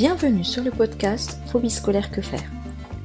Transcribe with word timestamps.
Bienvenue 0.00 0.44
sur 0.44 0.64
le 0.64 0.70
podcast 0.70 1.38
Phobie 1.52 1.68
scolaire 1.68 2.10
que 2.10 2.22
faire. 2.22 2.50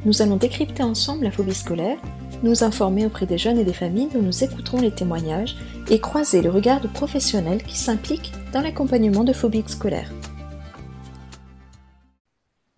Nous 0.05 0.21
allons 0.21 0.37
décrypter 0.37 0.81
ensemble 0.81 1.25
la 1.25 1.31
phobie 1.31 1.53
scolaire, 1.53 1.97
nous 2.41 2.63
informer 2.63 3.05
auprès 3.05 3.25
des 3.25 3.37
jeunes 3.37 3.59
et 3.59 3.65
des 3.65 3.73
familles 3.73 4.07
dont 4.13 4.21
nous 4.21 4.45
écouterons 4.45 4.79
les 4.79 4.91
témoignages 4.91 5.57
et 5.89 5.99
croiser 5.99 6.41
le 6.41 6.49
regard 6.49 6.79
de 6.79 6.87
professionnels 6.87 7.63
qui 7.63 7.77
s'impliquent 7.77 8.31
dans 8.53 8.61
l'accompagnement 8.61 9.25
de 9.25 9.33
phobies 9.33 9.65
scolaires. 9.67 10.09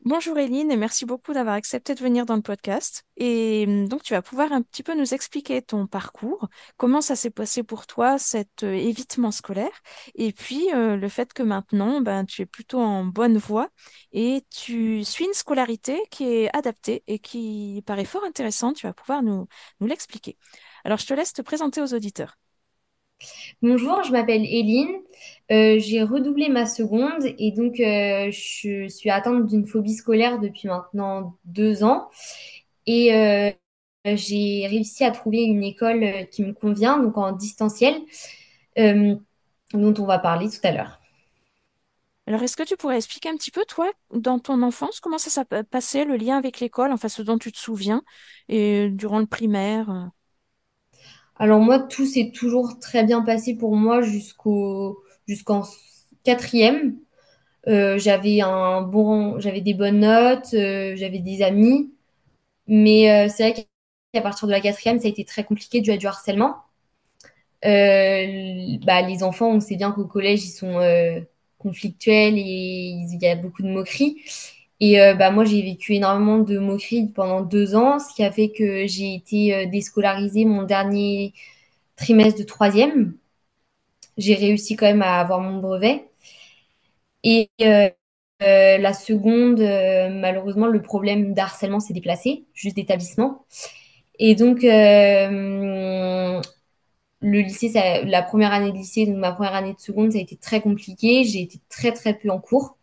Bonjour 0.07 0.37
Eline 0.37 0.71
et 0.71 0.77
merci 0.77 1.03
beaucoup 1.05 1.33
d'avoir 1.33 1.55
accepté 1.55 1.93
de 1.93 1.99
venir 1.99 2.25
dans 2.25 2.37
le 2.37 2.41
podcast. 2.41 3.03
Et 3.17 3.65
hum, 3.67 3.89
donc 3.89 4.03
tu 4.03 4.13
vas 4.13 4.21
pouvoir 4.21 4.53
un 4.53 4.61
petit 4.61 4.81
peu 4.81 4.95
nous 4.95 5.13
expliquer 5.13 5.61
ton 5.61 5.85
parcours, 5.85 6.47
comment 6.77 7.01
ça 7.01 7.17
s'est 7.17 7.29
passé 7.29 7.61
pour 7.61 7.85
toi 7.87 8.17
cet 8.17 8.63
euh, 8.63 8.71
évitement 8.71 9.31
scolaire 9.31 9.81
et 10.15 10.31
puis 10.31 10.69
euh, 10.73 10.95
le 10.95 11.09
fait 11.09 11.33
que 11.33 11.43
maintenant 11.43 11.99
ben, 11.99 12.23
tu 12.23 12.41
es 12.41 12.45
plutôt 12.45 12.79
en 12.79 13.03
bonne 13.03 13.37
voie 13.37 13.67
et 14.13 14.43
tu 14.49 15.03
suis 15.03 15.25
une 15.25 15.33
scolarité 15.33 16.01
qui 16.09 16.23
est 16.23 16.55
adaptée 16.55 17.03
et 17.07 17.19
qui 17.19 17.83
paraît 17.85 18.05
fort 18.05 18.23
intéressante. 18.23 18.77
Tu 18.77 18.87
vas 18.87 18.93
pouvoir 18.93 19.21
nous, 19.23 19.47
nous 19.81 19.87
l'expliquer. 19.87 20.37
Alors 20.85 20.99
je 20.99 21.05
te 21.05 21.13
laisse 21.13 21.33
te 21.33 21.41
présenter 21.41 21.81
aux 21.81 21.93
auditeurs. 21.93 22.37
Bonjour, 23.61 24.03
je 24.03 24.11
m'appelle 24.11 24.45
Eline. 24.45 25.01
Euh, 25.51 25.79
j'ai 25.79 26.03
redoublé 26.03 26.49
ma 26.49 26.65
seconde 26.65 27.23
et 27.37 27.51
donc 27.51 27.79
euh, 27.79 28.29
je 28.31 28.87
suis 28.89 29.09
atteinte 29.09 29.47
d'une 29.47 29.65
phobie 29.65 29.93
scolaire 29.93 30.39
depuis 30.39 30.67
maintenant 30.67 31.37
deux 31.45 31.83
ans. 31.83 32.09
Et 32.85 33.13
euh, 33.15 33.51
j'ai 34.05 34.67
réussi 34.67 35.03
à 35.03 35.11
trouver 35.11 35.43
une 35.43 35.63
école 35.63 36.27
qui 36.31 36.43
me 36.43 36.53
convient, 36.53 36.99
donc 36.99 37.17
en 37.17 37.31
distanciel, 37.31 37.95
dont 38.77 39.19
on 39.73 40.05
va 40.05 40.19
parler 40.19 40.49
tout 40.49 40.65
à 40.65 40.71
l'heure. 40.71 40.99
Alors, 42.25 42.43
est-ce 42.43 42.57
que 42.57 42.63
tu 42.63 42.75
pourrais 42.75 42.97
expliquer 42.97 43.29
un 43.29 43.37
petit 43.37 43.51
peu, 43.51 43.63
toi, 43.65 43.89
dans 44.13 44.39
ton 44.39 44.61
enfance, 44.61 44.99
comment 44.99 45.17
ça 45.17 45.29
s'est 45.29 45.63
passé, 45.69 46.03
le 46.05 46.17
lien 46.17 46.37
avec 46.37 46.59
l'école, 46.59 46.91
enfin 46.91 47.07
ce 47.07 47.21
dont 47.21 47.37
tu 47.37 47.51
te 47.53 47.57
souviens, 47.57 48.03
et 48.49 48.89
durant 48.89 49.19
le 49.19 49.25
primaire 49.25 50.11
alors 51.39 51.59
moi, 51.59 51.79
tout 51.79 52.05
s'est 52.05 52.31
toujours 52.33 52.79
très 52.79 53.03
bien 53.03 53.21
passé 53.21 53.55
pour 53.55 53.75
moi 53.75 54.01
jusqu'au 54.01 55.03
jusqu'en 55.27 55.63
quatrième. 56.23 56.97
Euh, 57.67 57.97
j'avais 57.97 59.61
des 59.61 59.73
bonnes 59.73 59.99
notes, 59.99 60.53
euh, 60.53 60.95
j'avais 60.95 61.19
des 61.19 61.41
amis, 61.43 61.91
mais 62.67 63.11
euh, 63.11 63.29
c'est 63.29 63.51
vrai 63.51 63.67
qu'à 64.13 64.21
partir 64.21 64.47
de 64.47 64.53
la 64.53 64.61
quatrième, 64.61 64.99
ça 64.99 65.07
a 65.07 65.11
été 65.11 65.25
très 65.25 65.43
compliqué 65.43 65.81
dû 65.81 65.91
à 65.91 65.97
du 65.97 66.07
harcèlement. 66.07 66.57
bah, 67.63 69.01
les 69.01 69.23
enfants, 69.23 69.49
on 69.51 69.59
sait 69.59 69.75
bien 69.75 69.91
qu'au 69.91 70.05
collège, 70.05 70.45
ils 70.45 70.51
sont 70.51 70.79
conflictuels 71.57 72.37
et 72.37 72.41
il 72.41 73.19
y 73.21 73.27
a 73.27 73.35
beaucoup 73.35 73.63
de 73.63 73.69
moqueries. 73.69 74.17
Et 74.79 74.97
bah, 75.17 75.31
moi, 75.31 75.43
j'ai 75.45 75.61
vécu 75.61 75.95
énormément 75.95 76.39
de 76.39 76.59
moqueries 76.59 77.07
pendant 77.07 77.41
deux 77.41 77.75
ans, 77.75 77.99
ce 77.99 78.13
qui 78.15 78.23
a 78.23 78.31
fait 78.31 78.49
que 78.51 78.87
j'ai 78.87 79.15
été 79.15 79.65
déscolarisée 79.67 80.45
mon 80.45 80.63
dernier 80.63 81.33
trimestre 81.97 82.39
de 82.39 82.45
troisième. 82.45 83.13
J'ai 84.17 84.35
réussi 84.35 84.75
quand 84.75 84.85
même 84.87 85.01
à 85.01 85.19
avoir 85.19 85.39
mon 85.41 85.59
brevet. 85.59 86.09
Et 87.23 87.49
euh, 87.61 87.89
la 88.41 88.93
seconde, 88.93 89.59
malheureusement, 89.59 90.67
le 90.67 90.81
problème 90.81 91.33
d'harcèlement 91.33 91.79
s'est 91.79 91.93
déplacé, 91.93 92.45
juste 92.53 92.75
d'établissement. 92.75 93.45
Et 94.19 94.35
donc, 94.35 94.63
le 97.21 97.39
lycée, 97.39 97.71
la 98.05 98.21
première 98.21 98.53
année 98.53 98.71
de 98.71 98.77
lycée, 98.77 99.05
donc 99.05 99.17
ma 99.17 99.31
première 99.31 99.55
année 99.55 99.73
de 99.73 99.79
seconde, 99.79 100.11
ça 100.11 100.19
a 100.19 100.21
été 100.21 100.37
très 100.37 100.61
compliqué. 100.61 101.23
J'ai 101.23 101.41
été 101.41 101.59
très, 101.69 101.91
très 101.91 102.13
peu 102.13 102.29
en 102.29 102.39
cours. 102.39 102.77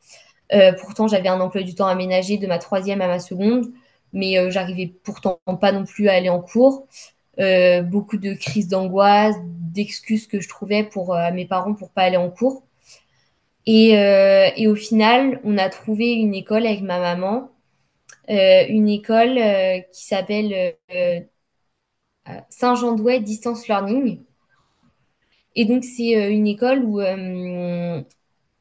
Euh, 0.55 0.73
pourtant, 0.81 1.09
j'avais 1.09 1.29
un 1.29 1.41
emploi 1.41 1.63
du 1.63 1.75
temps 1.75 1.87
aménagé 1.87 2.39
de 2.39 2.47
ma 2.47 2.59
troisième 2.59 3.03
à 3.03 3.09
ma 3.09 3.21
seconde, 3.21 3.67
mais 4.13 4.39
euh, 4.39 4.51
j'arrivais 4.51 4.95
pourtant 5.05 5.41
pas 5.61 5.73
non 5.73 5.85
plus 5.85 6.09
à 6.09 6.15
aller 6.15 6.31
en 6.31 6.41
cours. 6.41 6.89
Euh, 7.41 7.83
beaucoup 7.83 8.17
de 8.17 8.33
crises 8.35 8.69
d'angoisse, 8.69 9.37
d'excuses 9.43 10.27
que 10.27 10.41
je 10.41 10.49
trouvais 10.49 10.85
pour 10.85 11.17
mes 11.33 11.47
parents 11.47 11.75
pour 11.75 11.91
pas 11.91 12.03
aller 12.03 12.17
en 12.17 12.31
cours. 12.31 12.63
Et, 13.67 13.93
et, 13.93 14.69
au 14.69 14.75
final, 14.75 15.41
on 15.43 15.59
a 15.59 15.69
trouvé 15.69 16.13
une 16.13 16.35
école 16.35 16.67
avec 16.67 16.83
ma 16.83 16.99
maman, 17.01 17.51
une 18.29 18.89
école 18.89 19.35
qui 19.93 20.05
s'appelle 20.05 20.77
Saint-Jean-Douai 22.51 23.21
Distance 23.21 23.67
Learning. 23.67 24.21
Et 25.57 25.65
donc, 25.65 25.83
c'est 25.85 26.33
une 26.33 26.47
école 26.47 26.85
où 26.85 27.01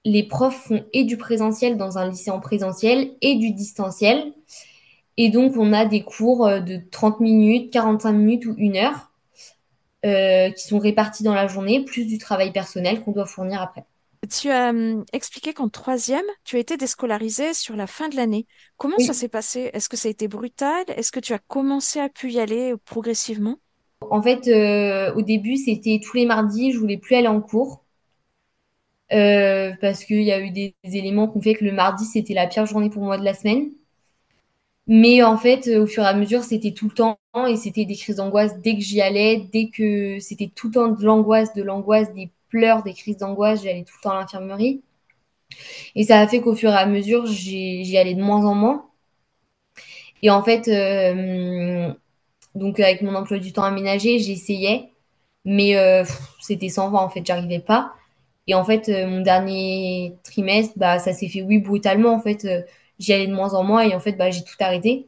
les 0.05 0.23
profs 0.23 0.67
font 0.67 0.85
et 0.93 1.03
du 1.03 1.17
présentiel 1.17 1.77
dans 1.77 1.97
un 1.97 2.09
lycée 2.09 2.31
en 2.31 2.39
présentiel 2.39 3.11
et 3.21 3.35
du 3.35 3.51
distanciel. 3.51 4.33
Et 5.17 5.29
donc, 5.29 5.55
on 5.57 5.73
a 5.73 5.85
des 5.85 6.03
cours 6.03 6.47
euh, 6.47 6.59
de 6.59 6.79
30 6.91 7.19
minutes, 7.19 7.71
45 7.71 8.11
minutes 8.11 8.45
ou 8.45 8.55
une 8.57 8.77
heure 8.77 9.11
euh, 10.05 10.49
qui 10.51 10.67
sont 10.67 10.79
répartis 10.79 11.23
dans 11.23 11.33
la 11.33 11.47
journée, 11.47 11.83
plus 11.83 12.05
du 12.05 12.17
travail 12.17 12.51
personnel 12.51 13.01
qu'on 13.01 13.11
doit 13.11 13.25
fournir 13.25 13.61
après. 13.61 13.83
Tu 14.29 14.49
as 14.49 14.69
hum, 14.69 15.03
expliqué 15.11 15.53
qu'en 15.53 15.69
troisième, 15.69 16.25
tu 16.43 16.55
as 16.55 16.59
été 16.59 16.77
déscolarisée 16.77 17.53
sur 17.53 17.75
la 17.75 17.87
fin 17.87 18.07
de 18.09 18.15
l'année. 18.15 18.47
Comment 18.77 18.97
ça 18.97 19.13
s'est 19.13 19.27
passé? 19.27 19.69
Est-ce 19.73 19.89
que 19.89 19.97
ça 19.97 20.07
a 20.07 20.11
été 20.11 20.27
brutal? 20.27 20.85
Est-ce 20.95 21.11
que 21.11 21.19
tu 21.19 21.33
as 21.33 21.39
commencé 21.39 21.99
à 21.99 22.09
pu 22.09 22.31
y 22.31 22.39
aller 22.39 22.73
progressivement? 22.85 23.57
En 24.09 24.21
fait, 24.21 24.47
euh, 24.47 25.13
au 25.15 25.21
début, 25.21 25.57
c'était 25.57 25.99
tous 26.03 26.17
les 26.17 26.25
mardis, 26.25 26.71
je 26.71 26.79
voulais 26.79 26.97
plus 26.97 27.15
aller 27.15 27.27
en 27.27 27.41
cours. 27.41 27.83
Euh, 29.11 29.73
parce 29.79 30.05
qu'il 30.05 30.23
y 30.23 30.31
a 30.31 30.39
eu 30.39 30.49
des, 30.49 30.75
éléments 30.83 31.27
qui 31.27 31.37
ont 31.37 31.41
fait 31.41 31.53
que 31.53 31.65
le 31.65 31.71
mardi, 31.71 32.05
c'était 32.05 32.33
la 32.33 32.47
pire 32.47 32.65
journée 32.65 32.89
pour 32.89 33.03
moi 33.03 33.17
de 33.17 33.23
la 33.23 33.33
semaine. 33.33 33.69
Mais 34.87 35.23
en 35.23 35.37
fait, 35.37 35.67
au 35.77 35.87
fur 35.87 36.03
et 36.03 36.07
à 36.07 36.13
mesure, 36.13 36.43
c'était 36.43 36.71
tout 36.73 36.87
le 36.89 36.93
temps 36.93 37.17
et 37.47 37.55
c'était 37.57 37.85
des 37.85 37.95
crises 37.95 38.17
d'angoisse 38.17 38.57
dès 38.59 38.75
que 38.75 38.81
j'y 38.81 39.01
allais, 39.01 39.47
dès 39.51 39.69
que 39.69 40.19
c'était 40.19 40.49
tout 40.53 40.67
le 40.67 40.73
temps 40.73 40.87
de 40.89 41.03
l'angoisse, 41.05 41.53
de 41.53 41.63
l'angoisse, 41.63 42.11
des 42.13 42.29
pleurs, 42.49 42.83
des 42.83 42.93
crises 42.93 43.17
d'angoisse, 43.17 43.63
j'allais 43.63 43.83
tout 43.83 43.95
le 43.97 44.03
temps 44.03 44.11
à 44.11 44.19
l'infirmerie. 44.19 44.81
Et 45.95 46.03
ça 46.03 46.19
a 46.19 46.27
fait 46.27 46.41
qu'au 46.41 46.55
fur 46.55 46.69
et 46.71 46.73
à 46.75 46.85
mesure, 46.85 47.25
j'y 47.25 47.97
allais 47.97 48.13
de 48.15 48.21
moins 48.21 48.45
en 48.45 48.55
moins. 48.55 48.85
Et 50.21 50.29
en 50.29 50.43
fait, 50.43 50.67
euh, 50.67 51.91
donc 52.55 52.79
avec 52.79 53.01
mon 53.01 53.15
emploi 53.15 53.39
du 53.39 53.53
temps 53.53 53.63
aménagé, 53.63 54.19
j'essayais, 54.19 54.91
mais 55.45 55.77
euh, 55.77 56.05
c'était 56.41 56.69
sans 56.69 56.89
voix 56.89 57.03
en 57.03 57.09
fait, 57.09 57.25
j'arrivais 57.25 57.59
pas. 57.59 57.93
Et 58.47 58.55
en 58.55 58.65
fait, 58.65 58.89
euh, 58.89 59.07
mon 59.07 59.21
dernier 59.21 60.15
trimestre, 60.23 60.73
bah, 60.77 60.99
ça 60.99 61.13
s'est 61.13 61.29
fait, 61.29 61.41
oui, 61.43 61.59
brutalement. 61.59 62.13
En 62.15 62.21
fait, 62.21 62.45
euh, 62.45 62.61
j'y 62.99 63.13
allais 63.13 63.27
de 63.27 63.33
moins 63.33 63.53
en 63.53 63.63
moins 63.63 63.81
et 63.81 63.95
en 63.95 63.99
fait, 63.99 64.13
bah, 64.13 64.31
j'ai 64.31 64.43
tout 64.43 64.55
arrêté. 64.59 65.07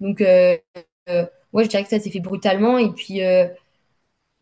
Donc, 0.00 0.20
euh, 0.20 0.56
ouais, 1.52 1.64
je 1.64 1.68
dirais 1.68 1.82
que 1.84 1.88
ça 1.90 2.00
s'est 2.00 2.10
fait 2.10 2.20
brutalement. 2.20 2.78
Et 2.78 2.90
puis, 2.90 3.20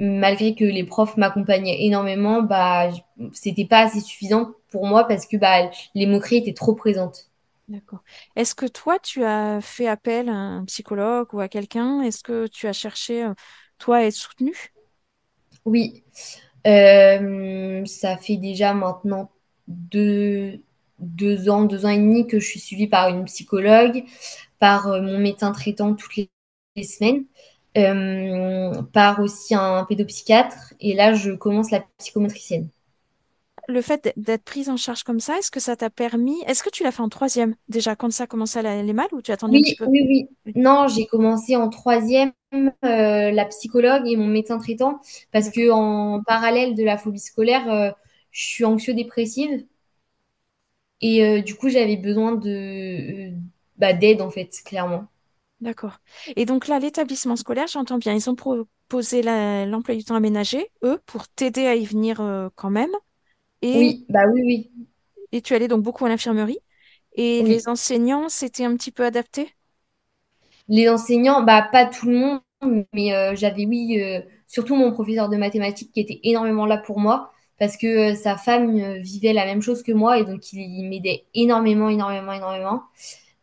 malgré 0.01 0.55
que 0.55 0.65
les 0.65 0.85
profs 0.85 1.17
m'accompagnaient 1.17 1.85
énormément, 1.85 2.43
bah, 2.43 2.91
c'était 3.33 3.65
pas 3.65 3.81
assez 3.87 4.01
suffisant 4.01 4.53
pour 4.71 4.87
moi 4.87 5.05
parce 5.05 5.27
que 5.27 5.37
bah, 5.37 5.71
les 5.95 6.07
moqueries 6.07 6.39
étaient 6.39 6.55
trop 6.55 6.75
présentes. 6.75 7.31
D'accord. 7.69 8.03
Est-ce 8.37 8.55
que 8.55 8.67
toi, 8.67 8.99
tu 8.99 9.25
as 9.25 9.61
fait 9.61 9.87
appel 9.87 10.29
à 10.29 10.33
un 10.35 10.65
psychologue 10.65 11.33
ou 11.33 11.41
à 11.41 11.49
quelqu'un? 11.49 12.03
Est-ce 12.03 12.23
que 12.23 12.47
tu 12.49 12.67
as 12.67 12.73
cherché, 12.73 13.27
toi, 13.79 13.99
à 13.99 14.03
être 14.03 14.15
soutenu? 14.15 14.55
Oui. 15.65 16.03
Euh, 16.67 17.85
ça 17.87 18.17
fait 18.17 18.37
déjà 18.37 18.75
maintenant 18.75 19.31
deux, 19.69 20.61
deux 21.03 21.51
ans, 21.51 21.65
deux 21.65 21.85
ans 21.85 21.91
et 21.91 21.99
demi 21.99 22.27
que 22.27 22.39
je 22.39 22.47
suis 22.47 22.61
suivie 22.61 22.87
par 22.87 23.09
une 23.09 23.25
psychologue, 23.25 24.05
par 24.59 24.89
euh, 24.89 25.03
mon 25.03 25.19
médecin 25.19 25.53
traitant 25.53 25.95
toutes 25.95 26.17
les, 26.17 26.29
semaines, 26.85 27.25
euh, 27.77 28.81
par 28.93 29.21
aussi 29.21 29.55
un 29.55 29.85
pédopsychiatre. 29.85 30.75
Et 30.81 30.95
là, 30.95 31.13
je 31.13 31.33
commence 31.33 31.71
la 31.71 31.85
psychomotricienne. 31.99 32.69
Le 33.69 33.81
fait 33.81 34.13
d'être 34.17 34.43
prise 34.43 34.69
en 34.69 34.77
charge 34.77 35.05
comme 35.05 35.21
ça, 35.21 35.39
est-ce 35.39 35.51
que 35.51 35.61
ça 35.61 35.77
t'a 35.77 35.89
permis 35.89 36.37
Est-ce 36.47 36.63
que 36.63 36.71
tu 36.71 36.83
l'as 36.83 36.91
fait 36.91 37.03
en 37.03 37.09
troisième 37.09 37.55
déjà 37.69 37.95
quand 37.95 38.11
ça 38.11 38.27
commençait 38.27 38.67
à 38.67 38.73
aller 38.73 38.93
mal 38.93 39.07
ou 39.13 39.23
tu 39.23 39.31
attendais 39.31 39.59
un 39.59 39.63
petit 39.63 39.77
peu? 39.77 39.87
Oui, 39.87 40.29
oui. 40.45 40.53
Non, 40.57 40.89
j'ai 40.89 41.07
commencé 41.07 41.55
en 41.55 41.69
troisième 41.69 42.33
euh, 42.55 43.31
la 43.31 43.45
psychologue 43.47 44.03
et 44.07 44.17
mon 44.17 44.27
médecin 44.27 44.59
traitant 44.59 45.01
parce 45.31 45.49
que 45.51 45.71
en 45.71 46.23
parallèle 46.25 46.75
de 46.75 46.83
la 46.83 46.99
phobie 46.99 47.21
scolaire, 47.21 47.71
euh, 47.73 47.91
je 48.33 48.45
suis 48.45 48.65
anxio-dépressive 48.65 49.65
et 51.03 51.25
euh, 51.25 51.43
du 51.43 51.55
coup 51.55 51.69
j'avais 51.69 51.97
besoin 51.97 52.33
de 52.33 53.31
bah, 53.77 53.93
d'aide 53.93 54.23
en 54.23 54.31
fait, 54.31 54.51
clairement. 54.65 55.07
D'accord. 55.61 55.99
Et 56.35 56.45
donc 56.45 56.67
là, 56.67 56.79
l'établissement 56.81 57.37
scolaire, 57.37 57.69
j'entends 57.69 57.99
bien, 57.99 58.15
ils 58.15 58.29
ont 58.29 58.35
proposé 58.35 59.23
l'emploi 59.23 59.95
du 59.95 60.03
temps 60.05 60.17
aménagé, 60.17 60.71
eux, 60.83 60.99
pour 61.07 61.29
t'aider 61.29 61.67
à 61.67 61.77
y 61.77 61.85
venir 61.85 62.51
quand 62.57 62.71
même. 62.71 62.91
Et, 63.63 63.79
oui, 63.79 64.07
bah 64.09 64.27
oui, 64.33 64.43
oui. 64.45 64.71
Et 65.31 65.41
tu 65.41 65.55
allais 65.55 65.69
donc 65.69 65.83
beaucoup 65.83 66.05
à 66.05 66.09
l'infirmerie. 66.09 66.59
Et 67.15 67.43
les 67.43 67.69
enseignants, 67.69 68.29
c'était 68.29 68.65
un 68.65 68.77
petit 68.77 68.91
peu 68.91 69.05
adapté? 69.05 69.55
Les 70.69 70.89
enseignants, 70.89 71.43
bah, 71.43 71.69
pas 71.71 71.87
tout 71.87 72.07
le 72.07 72.17
monde, 72.17 72.87
mais 72.93 73.15
euh, 73.15 73.35
j'avais, 73.35 73.67
oui, 73.67 74.01
euh, 74.01 74.21
surtout 74.47 74.77
mon 74.77 74.93
professeur 74.93 75.29
de 75.29 75.37
mathématiques 75.37 75.93
qui 75.93 76.01
était 76.01 76.21
énormément 76.23 76.67
là 76.67 76.79
pour 76.79 76.99
moi, 76.99 77.33
parce 77.63 77.77
que 77.77 78.17
sa 78.17 78.37
femme 78.37 78.97
vivait 78.99 79.33
la 79.33 79.45
même 79.45 79.63
chose 79.63 79.85
que 79.85 79.93
moi 79.93 80.19
et 80.19 80.25
donc 80.25 80.53
il, 80.53 80.89
m'aidait 80.89 81.27
énormément, 81.33 81.89
énormément, 81.89 82.33
énormément. 82.33 82.83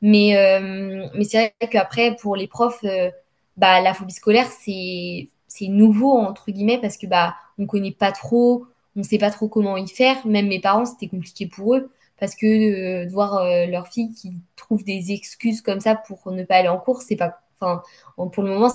Mais, 0.01 0.35
euh, 0.35 1.07
mais 1.15 1.23
c'est 1.23 1.37
vrai 1.61 1.69
qu'après, 1.71 2.17
pour 2.17 2.35
les 2.35 2.45
profs, 2.47 2.83
euh, 2.83 3.09
bah, 3.55 3.79
la 3.79 3.93
phobie 3.93 4.11
scolaire, 4.11 4.47
c'est, 4.47 5.29
nouveau, 5.69 6.17
entre 6.17 6.51
guillemets, 6.51 6.81
parce 6.81 6.97
que 6.97 7.07
bah, 7.07 7.37
on 7.57 7.65
connaît 7.65 7.93
pas 7.93 8.11
trop, 8.11 8.65
on 8.97 9.03
sait 9.03 9.19
pas 9.19 9.31
trop 9.31 9.47
comment 9.47 9.77
y 9.77 9.87
faire. 9.87 10.27
Même 10.27 10.49
mes 10.49 10.59
parents, 10.59 10.83
c'était 10.83 11.07
compliqué 11.07 11.47
pour 11.47 11.75
eux, 11.75 11.89
parce 12.19 12.35
que 12.35 12.45
euh, 12.45 13.05
de 13.05 13.11
voir 13.11 13.37
euh, 13.37 13.67
leur 13.67 13.87
fille 13.87 14.13
qui 14.13 14.33
trouve 14.57 14.83
des 14.83 15.13
excuses 15.13 15.61
comme 15.61 15.79
ça 15.79 15.95
pour 15.95 16.29
ne 16.29 16.43
pas 16.43 16.57
aller 16.57 16.67
en 16.67 16.77
cours, 16.77 17.03
c'est 17.03 17.15
pas, 17.15 17.39
enfin, 17.57 17.83
pour 18.17 18.43
le 18.43 18.49
moment, 18.49 18.69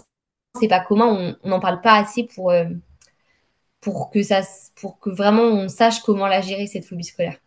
c'est 0.59 0.69
pas 0.69 0.81
commun, 0.81 1.37
on 1.45 1.49
n'en 1.51 1.61
parle 1.61 1.83
pas 1.83 1.97
assez 1.97 2.25
pour, 2.25 2.51
euh, 2.51 2.65
pour, 3.85 4.11
que 4.11 4.23
ça, 4.25 4.43
pour 4.77 4.99
que 5.01 5.11
vraiment 5.11 5.43
on 5.45 5.69
sache 5.69 6.01
comment 6.03 6.27
la 6.29 6.41
gérer, 6.43 6.67
cette 6.67 6.87
phobie 6.87 7.05
scolaire. 7.05 7.39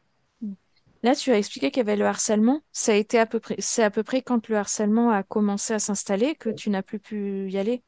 Là, 1.03 1.15
tu 1.15 1.31
as 1.31 1.37
expliqué 1.39 1.71
qu'il 1.71 1.79
y 1.79 1.81
avait 1.81 1.95
le 1.95 2.05
harcèlement. 2.05 2.61
Ça 2.71 2.91
a 2.91 2.95
été 2.95 3.17
à 3.19 3.25
peu 3.25 3.39
près, 3.39 3.55
c'est 3.59 3.81
à 3.83 3.89
peu 3.91 4.03
près 4.03 4.21
quand 4.21 4.47
le 4.47 4.57
harcèlement 4.57 5.09
a 5.11 5.23
commencé 5.23 5.73
à 5.73 5.79
s'installer 5.79 6.35
que 6.35 6.49
tu 6.49 6.69
n'as 6.69 6.83
plus 6.83 6.99
pu 6.99 7.49
y 7.49 7.57
aller? 7.57 7.83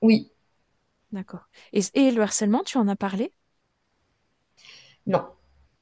Oui, 0.00 0.32
D'accord. 1.12 1.48
Et, 1.72 1.80
et 1.94 2.10
le 2.10 2.20
harcèlement, 2.22 2.62
tu 2.62 2.76
en 2.78 2.88
as 2.88 2.96
parlé? 2.96 3.32
non. 5.06 5.22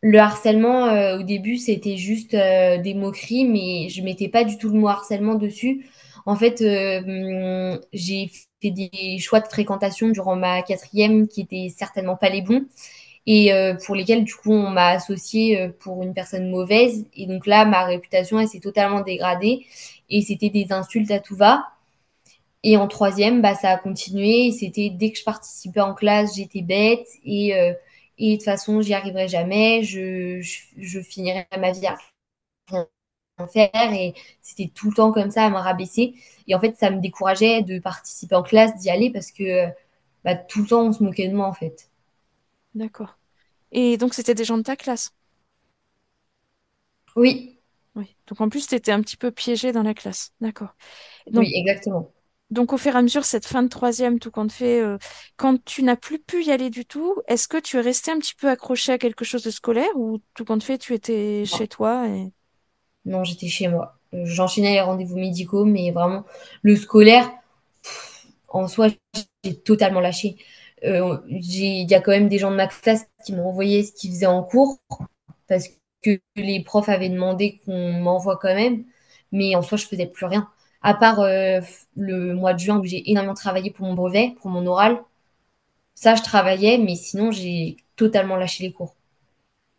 Le 0.03 0.19
harcèlement, 0.19 0.87
euh, 0.89 1.19
au 1.21 1.23
début, 1.23 1.57
c'était 1.59 1.97
juste 1.97 2.35
euh, 2.35 2.79
des 2.79 2.95
moqueries, 2.95 3.45
mais 3.47 3.89
je 3.89 4.03
mettais 4.03 4.29
pas 4.29 4.43
du 4.45 4.59
tout 4.59 4.69
le 4.69 4.79
mot 4.79 4.89
harcèlement 4.89 5.37
dessus. 5.37 5.87
En 6.27 6.37
fait, 6.37 6.61
euh, 6.63 7.79
j'ai 7.93 8.31
fait 8.63 8.71
des 8.71 9.19
choix 9.19 9.41
de 9.41 9.49
fréquentation 9.49 10.09
durant 10.11 10.37
ma 10.37 10.63
quatrième 10.63 11.27
qui 11.29 11.41
étaient 11.43 11.69
certainement 11.77 12.17
pas 12.17 12.29
les 12.29 12.43
bons 12.43 12.65
et 13.27 13.53
euh, 13.53 13.75
pour 13.87 13.95
lesquels, 13.97 14.25
du 14.25 14.35
coup, 14.35 14.53
on 14.53 14.71
m'a 14.71 14.89
associée 14.91 15.61
euh, 15.61 15.71
pour 15.81 16.03
une 16.03 16.15
personne 16.15 16.51
mauvaise. 16.51 17.07
Et 17.15 17.27
donc 17.27 17.47
là, 17.47 17.65
ma 17.65 17.85
réputation, 17.85 18.39
elle 18.41 18.49
s'est 18.49 18.61
totalement 18.61 19.01
dégradée 19.03 19.67
et 20.11 20.23
c'était 20.23 20.51
des 20.51 20.73
insultes 20.73 21.11
à 21.11 21.21
tout 21.21 21.37
va. 21.37 21.65
Et 22.63 22.77
en 22.77 22.89
troisième, 22.89 23.43
bah, 23.43 23.55
ça 23.55 23.71
a 23.71 23.79
continué. 23.79 24.53
C'était 24.53 24.91
dès 24.91 25.11
que 25.13 25.19
je 25.19 25.25
participais 25.25 25.81
en 25.81 25.95
classe, 25.95 26.37
j'étais 26.37 26.63
bête 26.63 27.07
et, 27.25 27.55
euh, 27.57 27.73
et 28.19 28.33
de 28.33 28.37
toute 28.37 28.45
façon, 28.45 28.81
j'y 28.83 28.95
arriverai 28.95 29.29
jamais. 29.29 29.83
Je, 29.83 30.41
je, 30.43 30.59
je 30.79 31.01
finirai 31.01 31.47
ma 31.59 31.73
vie 31.73 31.87
à 31.87 31.97
faire 33.53 33.93
et 33.93 34.15
c'était 34.41 34.71
tout 34.75 34.89
le 34.91 34.95
temps 34.95 35.13
comme 35.13 35.31
ça 35.31 35.45
à 35.47 35.51
me 35.51 35.57
rabaisser. 35.57 36.15
Et 36.49 36.55
en 36.55 36.61
fait, 36.61 36.77
ça 36.77 36.91
me 36.91 37.01
décourageait 37.01 37.63
de 37.63 37.79
participer 37.79 38.35
en 38.35 38.43
classe, 38.43 38.77
d'y 38.79 38.91
aller 38.91 39.11
parce 39.11 39.33
que 39.33 39.67
bah, 40.25 40.37
tout 40.37 40.63
le 40.63 40.69
temps, 40.69 40.87
on 40.87 40.93
se 40.93 41.03
moquait 41.03 41.29
de 41.29 41.35
moi 41.37 41.47
en 41.47 41.53
fait. 41.55 41.91
D'accord. 42.75 43.19
Et 43.73 43.97
donc, 43.99 44.15
c'était 44.15 44.35
des 44.35 44.45
gens 44.45 44.59
de 44.59 44.63
ta 44.65 44.77
classe? 44.77 45.13
Oui, 47.17 47.61
Oui. 47.95 48.17
Donc, 48.27 48.41
en 48.41 48.49
plus, 48.49 48.67
tu 48.67 48.75
étais 48.75 48.93
un 48.93 49.01
petit 49.03 49.17
peu 49.17 49.31
piégée 49.31 49.73
dans 49.73 49.83
la 49.83 49.95
classe. 49.95 50.33
D'accord. 50.41 50.75
oui, 51.35 51.51
exactement. 51.55 52.13
donc, 52.51 52.73
au 52.75 52.77
fur 52.77 52.95
et 52.95 52.99
à 52.99 53.03
mesure, 53.03 53.25
cette 53.25 53.47
fin 53.47 53.63
de 53.63 53.69
troisième, 53.69 54.19
tout 54.19 54.31
compte 54.31 54.53
fait, 54.53 54.81
euh, 54.83 54.99
quand 55.37 55.63
tu 55.65 55.83
n'as 55.83 55.97
plus 55.97 56.19
pu 56.19 56.45
y 56.45 56.51
aller 56.53 56.69
du 56.71 56.85
tout, 56.85 57.17
est-ce 57.27 57.49
que 57.49 57.57
tu 57.59 57.79
es 57.79 57.81
resté 57.81 58.11
un 58.11 58.19
petit 58.19 58.35
peu 58.35 58.49
accroché 58.51 58.93
à 58.93 58.99
quelque 58.99 59.25
chose 59.25 59.43
de 59.43 59.51
scolaire 59.51 59.89
ou 59.97 60.21
tout 60.35 60.45
compte 60.45 60.63
fait, 60.63 60.77
tu 60.79 60.93
étais 60.95 61.45
chez 61.47 61.67
toi 61.69 62.07
et... 62.09 62.31
non, 63.05 63.25
j'étais 63.25 63.49
chez 63.49 63.69
moi. 63.69 63.99
J'enchaînais 64.13 64.73
les 64.75 64.81
rendez-vous 64.81 65.17
médicaux, 65.19 65.65
mais 65.65 65.91
vraiment, 65.91 66.25
le 66.63 66.77
scolaire, 66.77 67.31
en 68.49 68.69
soi, 68.69 68.89
j'ai 69.45 69.57
totalement 69.61 70.01
lâché. 70.01 70.37
Euh, 70.85 71.19
Il 71.29 71.91
y 71.91 71.95
a 71.95 72.01
quand 72.01 72.11
même 72.13 72.29
des 72.29 72.39
gens 72.39 72.51
de 72.51 72.57
ma 72.57 72.67
classe 72.67 73.07
qui 73.25 73.33
m'ont 73.35 73.49
envoyé 73.49 73.83
ce 73.85 73.93
qu'ils 73.93 74.11
faisaient 74.11 74.27
en 74.27 74.43
cours 74.43 74.79
parce 75.49 75.69
que 76.03 76.21
les 76.37 76.63
profs 76.65 76.89
avaient 76.89 77.09
demandé 77.11 77.61
qu'on 77.67 77.93
m'envoie 77.93 78.39
quand 78.39 78.55
même, 78.55 78.85
mais 79.33 79.55
en 79.57 79.63
soi, 79.63 79.79
je 79.79 79.87
faisais 79.87 80.07
plus 80.07 80.27
rien. 80.27 80.49
À 80.83 80.95
part 80.95 81.21
euh, 81.21 81.61
le 81.97 82.35
mois 82.35 82.55
de 82.55 82.61
juin 82.61 82.79
où 82.79 82.85
j'ai 82.85 83.11
énormément 83.11 83.35
travaillé 83.35 83.71
pour 83.71 83.87
mon 83.87 83.95
brevet, 83.95 84.37
pour 84.41 84.51
mon 84.51 84.67
oral, 84.67 85.03
ça, 85.95 86.15
je 86.17 86.23
travaillais, 86.23 86.79
mais 86.79 86.97
sinon, 86.97 87.31
j'ai 87.33 87.77
totalement 87.97 88.37
lâché 88.37 88.65
les 88.65 88.73
cours. 88.73 88.97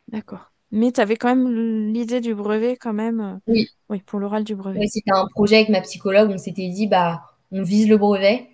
D'accord. 0.09 0.52
Mais 0.73 0.91
tu 0.91 0.99
avais 1.01 1.15
quand 1.17 1.29
même 1.35 1.93
l'idée 1.93 2.21
du 2.21 2.35
brevet, 2.35 2.75
quand 2.77 2.93
même. 2.93 3.21
euh, 3.21 3.37
Oui, 3.47 3.67
Oui, 3.89 4.01
pour 4.01 4.19
l'oral 4.19 4.43
du 4.43 4.55
brevet. 4.55 4.81
ouais, 4.81 4.87
c'était 4.87 5.11
un 5.13 5.27
projet 5.27 5.55
avec 5.57 5.69
ma 5.69 5.81
psychologue, 5.81 6.29
on 6.31 6.37
s'était 6.37 6.69
dit, 6.69 6.87
bah, 6.87 7.21
on 7.51 7.63
vise 7.63 7.87
le 7.89 7.97
brevet, 7.97 8.47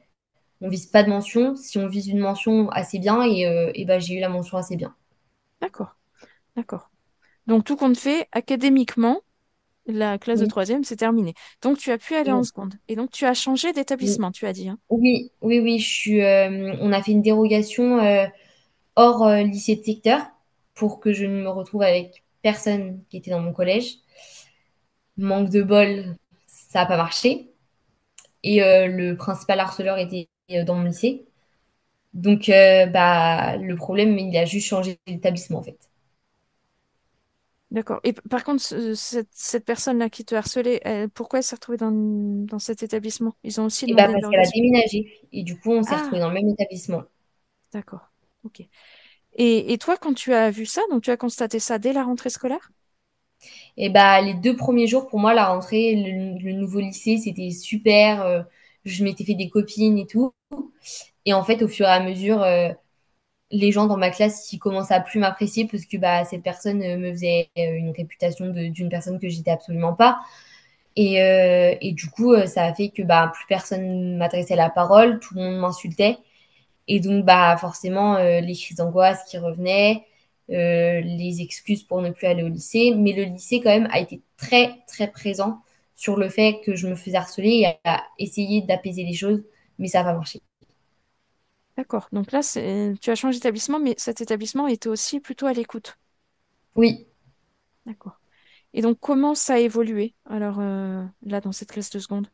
on 0.61 0.69
vise 0.69 0.87
pas 0.87 1.03
de 1.03 1.09
mention. 1.09 1.55
Si 1.55 1.77
on 1.79 1.87
vise 1.87 2.07
une 2.09 2.19
mention 2.19 2.69
assez 2.71 2.99
bien, 2.99 3.23
et, 3.23 3.47
euh, 3.47 3.71
et 3.75 3.85
bah, 3.85 3.99
j'ai 3.99 4.15
eu 4.15 4.21
la 4.21 4.29
mention 4.29 4.57
assez 4.57 4.75
bien. 4.77 4.95
D'accord. 5.61 5.95
D'accord. 6.55 6.91
Donc, 7.47 7.65
tout 7.65 7.77
compte 7.77 7.97
fait, 7.97 8.27
académiquement, 8.33 9.21
la 9.87 10.17
classe 10.19 10.41
de 10.41 10.45
Oui, 10.45 10.47
troisième, 10.47 10.83
c'est 10.85 10.97
terminé. 10.97 11.33
Donc, 11.61 11.77
tu 11.79 11.91
as 11.91 11.97
pu 11.99 12.15
aller 12.15 12.31
en 12.31 12.43
oui, 12.43 12.45
seconde. 12.45 12.75
Et 12.89 12.95
donc, 12.97 13.11
tu 13.11 13.25
as 13.25 13.33
changé 13.35 13.73
oui, 13.99 14.19
d'établissement, 14.23 14.31
tu 14.31 14.45
as 14.47 14.53
dit, 14.53 14.69
hein. 14.69 14.79
oui, 14.89 15.31
oui, 15.41 15.59
oui, 15.59 15.79
je 15.79 15.87
suis, 15.89 16.23
euh, 16.23 16.75
on 16.81 16.91
a 16.93 17.03
fait 17.03 17.11
une 17.13 17.21
dérogation 17.21 17.99
euh, 17.99 18.27
hors 18.97 19.29
lycée 19.37 19.77
de 19.77 19.83
secteur 19.83 20.21
pour 20.79 21.01
que 21.01 21.13
je 21.13 21.25
ne 21.27 21.43
me 21.43 21.49
retrouve 21.49 21.83
avec 21.83 22.25
personne 22.43 23.03
qui 23.09 23.17
était 23.19 23.31
dans 23.31 23.41
mon 23.41 23.53
collège. 23.53 23.97
Manque 25.17 25.49
de 25.51 25.61
bol, 25.61 26.15
ça 26.47 26.79
n'a 26.79 26.85
pas 26.87 26.97
marché. 26.97 27.51
Et 28.43 28.63
euh, 28.63 28.87
le 28.87 29.17
principal 29.17 29.59
harceleur 29.61 29.97
était 29.99 30.29
euh, 30.51 30.63
dans 30.65 30.75
mon 30.75 30.85
lycée. 30.85 31.27
Donc, 32.13 32.49
euh, 32.49 32.87
bah, 32.87 33.57
le 33.57 33.75
problème, 33.77 34.17
il 34.19 34.37
a 34.37 34.45
juste 34.45 34.67
changé 34.67 34.99
d'établissement, 35.07 35.59
en 35.59 35.63
fait. 35.63 35.79
D'accord. 37.71 37.99
Et 38.03 38.13
par 38.13 38.43
contre, 38.43 38.63
ce- 38.63 38.95
cette, 38.95 39.29
cette 39.31 39.63
personne-là 39.65 40.09
qui 40.09 40.25
te 40.25 40.33
harcelait, 40.33 40.81
elle- 40.83 41.09
pourquoi 41.09 41.39
elle 41.39 41.43
s'est 41.43 41.55
retrouvée 41.55 41.77
dans, 41.77 41.91
dans 41.91 42.57
cet 42.59 42.81
établissement? 42.81 43.35
Ils 43.43 43.61
ont 43.61 43.65
aussi 43.65 43.87
Et 43.87 43.93
bah, 43.93 44.07
demandé 44.07 44.13
parce 44.13 44.25
qu'elle 44.29 44.39
a 44.39 44.47
déménagé. 44.55 45.27
Et 45.33 45.43
du 45.43 45.59
coup, 45.59 45.71
on 45.73 45.83
s'est 45.83 45.95
retrouvés 45.97 46.19
Ah, 46.19 46.21
dans 46.21 46.29
le 46.29 46.35
même 46.35 46.47
établissement. 46.47 47.03
d'accord. 47.71 48.11
Ok. 48.43 48.61
Et, 49.35 49.77
toi, 49.77 49.95
quand 49.97 50.13
tu 50.13 50.33
as 50.33 50.51
vu 50.51 50.65
ça, 50.65 50.81
donc 50.91 51.03
tu 51.03 51.11
as 51.11 51.17
constaté 51.17 51.59
ça 51.59 51.79
dès 51.79 51.93
la 51.93 52.03
rentrée 52.03 52.29
scolaire? 52.29 52.71
Et 53.77 53.89
bah, 53.89 54.21
les 54.21 54.33
deux 54.33 54.55
premiers 54.55 54.87
jours, 54.87 55.07
pour 55.07 55.19
moi, 55.19 55.33
la 55.33 55.47
rentrée, 55.47 55.95
le, 55.95 56.51
nouveau 56.51 56.79
lycée, 56.79 57.17
c'était 57.17 57.51
super. 57.51 58.21
euh, 58.21 58.41
je 58.85 59.03
m'étais 59.03 59.23
fait 59.23 59.35
des 59.35 59.49
copines 59.49 59.97
et 59.97 60.05
tout. 60.05 60.33
Et 61.25 61.33
en 61.33 61.43
fait, 61.43 61.61
au 61.61 61.67
fur 61.67 61.85
et 61.85 61.89
à 61.89 62.01
mesure, 62.01 62.41
euh, 62.43 62.69
les 63.51 63.71
gens 63.71 63.87
dans 63.87 63.97
ma 63.97 64.09
classe, 64.09 64.51
ils 64.51 64.59
commencent 64.59 64.91
à 64.91 64.99
plus 64.99 65.19
m'apprécier 65.19 65.67
parce 65.67 65.85
que 65.85 65.97
bah, 65.97 66.25
cette 66.25 66.43
personne 66.43 66.81
euh, 66.83 66.97
me 66.97 67.11
faisait 67.11 67.49
une 67.55 67.91
réputation 67.91 68.47
d'une 68.49 68.89
personne 68.89 69.19
que 69.19 69.29
j'étais 69.29 69.51
absolument 69.51 69.93
pas. 69.93 70.19
Et, 70.95 71.15
et 71.81 71.93
du 71.93 72.09
coup, 72.09 72.35
ça 72.45 72.65
a 72.65 72.73
fait 72.73 72.89
que 72.89 73.03
bah, 73.03 73.31
plus 73.33 73.45
personne 73.47 74.17
m'adressait 74.17 74.57
la 74.57 74.69
parole, 74.69 75.19
tout 75.19 75.35
le 75.35 75.43
monde 75.43 75.59
m'insultait. 75.61 76.17
Et 76.89 77.01
donc, 77.01 77.25
bah, 77.25 77.57
forcément, 77.57 78.17
euh, 78.17 78.41
les 78.41 78.55
crises 78.55 78.77
d'angoisse 78.77 79.23
qui 79.29 79.39
revenaient, 79.39 80.05
euh, 80.51 81.01
les 81.01 81.41
excuses 81.41 81.83
pour 81.85 82.01
ne 82.03 82.11
plus 82.11 82.27
aller 82.27 82.43
au 82.43 82.49
lycée. 82.49 82.93
Mais 82.97 83.13
le 83.13 83.23
lycée, 83.25 83.61
quand 83.61 83.71
même, 83.71 83.89
a 83.93 83.99
été 84.01 84.21
très, 84.37 84.77
très 84.87 85.09
présent 85.11 85.61
sur 85.95 86.17
le 86.17 86.29
fait 86.29 86.61
que 86.65 86.75
je 86.75 86.87
me 86.89 86.95
faisais 86.95 87.17
harceler 87.17 87.49
et 87.65 87.89
a 87.89 88.03
essayé 88.19 88.63
d'apaiser 88.63 89.05
les 89.05 89.15
choses, 89.15 89.43
mais 89.79 89.89
ça 89.89 89.99
n'a 90.03 90.11
pas 90.11 90.17
marché. 90.17 90.41
D'accord. 91.77 92.09
Donc 92.11 92.31
là, 92.31 92.41
tu 93.01 93.09
as 93.09 93.15
changé 93.15 93.37
d'établissement, 93.39 93.79
mais 93.79 93.95
cet 93.97 94.21
établissement 94.21 94.67
était 94.67 94.89
aussi 94.89 95.19
plutôt 95.19 95.47
à 95.47 95.53
l'écoute. 95.53 95.97
Oui, 96.75 97.07
D'accord. 97.85 98.19
Et 98.73 98.81
donc, 98.81 98.99
comment 99.01 99.35
ça 99.35 99.55
a 99.55 99.59
évolué, 99.59 100.15
alors, 100.25 100.59
euh, 100.59 101.05
là, 101.23 101.41
dans 101.41 101.51
cette 101.53 101.71
classe 101.71 101.89
de 101.91 101.99
seconde? 101.99 102.29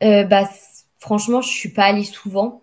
bah, 0.00 0.48
franchement, 0.98 1.40
je 1.42 1.48
suis 1.48 1.72
pas 1.72 1.84
allée 1.84 2.04
souvent. 2.04 2.61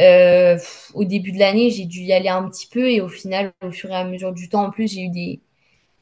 Euh, 0.00 0.58
au 0.94 1.04
début 1.04 1.32
de 1.32 1.38
l'année, 1.38 1.70
j'ai 1.70 1.86
dû 1.86 2.00
y 2.02 2.12
aller 2.12 2.28
un 2.28 2.48
petit 2.48 2.66
peu 2.68 2.90
et 2.90 3.00
au 3.00 3.08
final, 3.08 3.52
au 3.62 3.70
fur 3.70 3.90
et 3.90 3.94
à 3.96 4.04
mesure 4.04 4.32
du 4.32 4.48
temps, 4.48 4.64
en 4.66 4.70
plus, 4.70 4.92
j'ai 4.92 5.02
eu 5.02 5.08
des, 5.10 5.40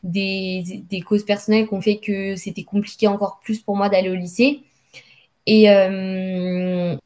des, 0.04 0.64
des 0.90 1.00
causes 1.02 1.24
personnelles 1.24 1.68
qui 1.68 1.74
ont 1.74 1.82
fait 1.82 1.98
que 1.98 2.36
c'était 2.36 2.64
compliqué 2.64 3.08
encore 3.08 3.40
plus 3.44 3.60
pour 3.60 3.76
moi 3.76 3.88
d'aller 3.90 4.10
au 4.10 4.14
lycée. 4.16 4.62
Et, 5.46 5.70
euh, 5.70 6.96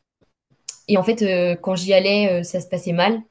et 0.88 0.99
en 0.99 1.02
fait, 1.04 1.23
euh, 1.23 1.57
quand 1.57 1.76
j'y 1.76 1.95
allais, 1.95 2.42
ça 2.45 2.61
se 2.61 2.68
passait 2.68 2.92
mal. 2.92 3.23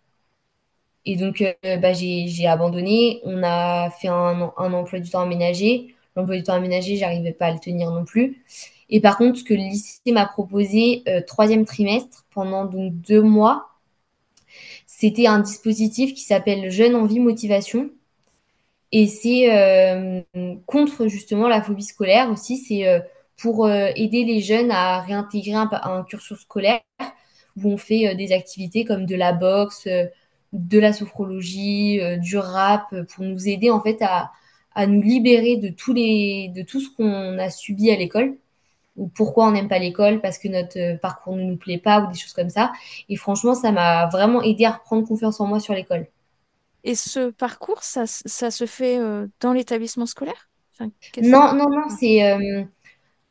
Et 1.06 1.16
donc, 1.16 1.44
bah, 1.64 1.94
j'ai, 1.94 2.28
j'ai 2.28 2.48
abandonné. 2.48 3.22
On 3.24 3.42
a 3.44 3.90
fait 3.92 4.10
un, 4.10 4.52
un 4.58 4.74
emploi 4.74 5.00
du 5.00 5.10
temps 5.10 5.22
aménagé. 5.22 5.96
L'emploi 6.16 6.36
du 6.36 6.44
temps 6.44 6.54
aménagé, 6.54 6.98
j'arrivais 6.98 7.32
pas 7.34 7.48
à 7.48 7.52
le 7.54 7.60
tenir 7.60 7.92
non 7.92 8.04
plus. 8.06 8.44
Et 8.89 9.01
par 9.01 9.17
contre, 9.17 9.39
ce 9.39 9.44
que 9.44 9.53
le 9.53 9.62
lycée 9.62 10.12
m'a 10.12 10.25
proposé, 10.25 11.03
euh, 11.08 11.22
troisième 11.25 11.65
trimestre, 11.65 12.25
pendant 12.29 12.65
donc 12.65 12.94
deux 12.94 13.22
mois, 13.22 13.70
c'était 14.86 15.27
un 15.27 15.39
dispositif 15.39 16.13
qui 16.13 16.22
s'appelle 16.22 16.72
Jeune 16.72 16.96
Envie 16.96 17.20
Motivation. 17.20 17.89
Et 18.94 19.08
c'est 19.08 19.51
euh, 19.51 20.22
contre 20.65 21.08
justement 21.08 21.50
la 21.50 21.62
phobie 21.62 21.84
scolaire 21.84 22.32
aussi. 22.32 22.58
C'est 22.58 22.88
euh, 22.88 23.00
pour 23.38 23.70
aider 23.70 24.24
les 24.24 24.41
jeunes 24.41 24.72
à 24.72 25.01
réintégrer 25.01 25.53
un, 25.53 26.03
cursus 26.10 26.39
scolaire 26.39 26.82
où 27.56 27.70
on 27.72 27.77
fait 27.77 28.15
des 28.15 28.32
activités 28.32 28.84
comme 28.84 29.06
de 29.06 29.15
la 29.15 29.32
boxe, 29.32 29.88
de 30.53 30.79
la 30.79 30.91
sophrologie, 30.91 32.00
du 32.17 32.38
rap, 32.38 32.96
pour 33.13 33.25
nous 33.25 33.48
aider 33.48 33.70
en 33.70 33.79
fait 33.79 34.01
à, 34.01 34.32
à 34.74 34.88
nous 34.88 35.03
libérer 35.03 35.58
de, 35.58 35.70
tous 35.70 35.94
les, 35.94 36.51
de 36.56 36.63
tout 36.63 36.79
ce 36.79 36.89
qu'on 36.96 37.38
a 37.38 37.50
subi 37.51 37.91
à 37.91 37.96
l'école 37.96 38.38
ou 38.98 39.08
pourquoi 39.10 39.48
on 39.48 39.51
n'aime 39.51 39.70
pas 39.70 39.80
l'école 39.80 40.22
parce 40.22 40.38
que 40.39 40.48
notre 40.50 41.00
parcours 41.01 41.36
ne 41.38 41.44
nous 41.44 41.58
plaît 41.58 41.77
pas 41.80 42.01
ou 42.01 42.12
des 42.12 42.18
choses 42.20 42.34
comme 42.34 42.50
ça. 42.50 42.72
Et 43.10 43.16
franchement, 43.16 43.56
ça 43.56 43.72
m'a 43.72 44.08
vraiment 44.08 44.42
aidé 44.44 44.66
à 44.66 44.72
reprendre 44.74 45.08
confiance 45.08 45.39
en 45.39 45.48
moi 45.48 45.60
sur 45.60 45.74
l'école. 45.74 46.08
Et 46.84 46.96
ce 46.96 47.32
parcours, 47.32 47.84
ça, 47.84 48.08
ça 48.08 48.51
se 48.51 48.66
fait 48.66 48.98
euh, 49.00 49.27
dans 49.39 49.54
l'établissement 49.54 50.06
scolaire? 50.06 50.50
Enfin, 50.74 50.92
Non, 51.22 51.54
non, 51.56 51.70
non, 51.70 51.89
c'est 52.00 52.24
euh, 52.32 52.63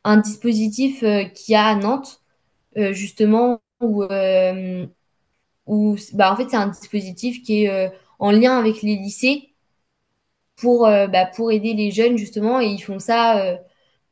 un 0.04 0.18
dispositif 0.18 1.02
euh, 1.04 1.24
qu'il 1.26 1.52
y 1.54 1.56
a 1.56 1.66
à 1.66 1.76
Nantes, 1.76 2.22
euh, 2.78 2.92
justement, 2.94 3.60
où, 3.80 4.04
euh, 4.04 4.86
où 5.66 5.96
bah, 6.14 6.32
en 6.32 6.36
fait, 6.36 6.50
c'est 6.50 6.56
un 6.56 6.68
dispositif 6.68 7.42
qui 7.44 7.64
est 7.64 7.70
euh, 7.70 7.90
en 8.20 8.32
lien 8.32 8.58
avec 8.58 8.82
les 8.82 8.96
lycées 8.96 9.54
pour, 10.56 10.86
euh, 10.86 11.06
bah, 11.06 11.26
pour 11.26 11.52
aider 11.52 11.74
les 11.74 11.90
jeunes, 11.90 12.16
justement, 12.18 12.60
et 12.60 12.66
ils 12.66 12.80
font 12.82 12.98
ça. 12.98 13.58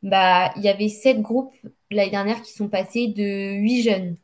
Bah, 0.04 0.52
il 0.56 0.64
y 0.64 0.70
avait 0.70 0.90
sept 0.90 1.22
groupes 1.22 1.54
l'année 1.90 2.12
dernière 2.12 2.42
qui 2.42 2.52
sont 2.52 2.70
passés 2.70 3.08
de 3.08 3.54
huit 3.56 3.82
jeunes. 3.84 4.16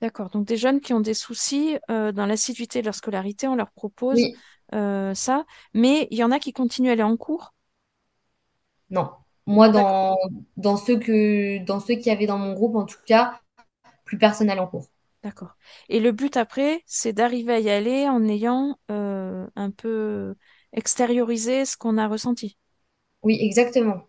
D'accord. 0.00 0.30
Donc 0.30 0.46
des 0.46 0.56
jeunes 0.56 0.80
qui 0.80 0.92
ont 0.92 1.00
des 1.00 1.14
soucis 1.14 1.78
euh, 1.90 2.12
dans 2.12 2.26
l'assiduité 2.26 2.80
de 2.80 2.84
leur 2.86 2.94
scolarité, 2.94 3.46
on 3.48 3.54
leur 3.56 3.70
propose 3.72 4.28
Oui, 4.28 4.42
euh, 4.74 5.14
ça, 5.14 5.46
mais 5.72 6.08
il 6.10 6.18
y 6.18 6.24
en 6.24 6.30
a 6.30 6.38
qui 6.38 6.52
continuent 6.52 6.90
à 6.90 6.92
aller 6.92 7.02
en 7.02 7.16
cours? 7.16 7.54
non. 8.90 9.10
Moi, 9.46 9.68
dans, 9.68 10.16
dans 10.56 10.76
ceux 10.76 10.98
que, 10.98 11.62
dans 11.64 11.80
ceux 11.80 11.94
qu'il 11.96 12.06
y 12.06 12.10
avait 12.10 12.26
dans 12.26 12.38
mon 12.38 12.54
groupe, 12.54 12.76
en 12.76 12.86
tout 12.86 12.98
cas, 13.06 13.40
plus 14.04 14.18
personne 14.18 14.48
n'allait 14.48 14.60
en 14.60 14.68
cours. 14.68 14.88
D'accord. 15.22 15.56
Et 15.88 16.00
le 16.00 16.12
but 16.12 16.36
après, 16.36 16.82
c'est 16.86 17.12
d'arriver 17.14 17.54
à 17.54 17.58
y 17.60 17.70
aller 17.70 18.08
en 18.08 18.22
ayant 18.28 18.78
euh, 18.90 19.46
un 19.56 19.70
peu 19.70 20.34
extériorisé 20.72 21.64
ce 21.64 21.76
qu'on 21.78 21.96
a 21.98 22.06
ressenti? 22.08 22.58
Oui, 23.24 23.38
exactement. 23.40 24.06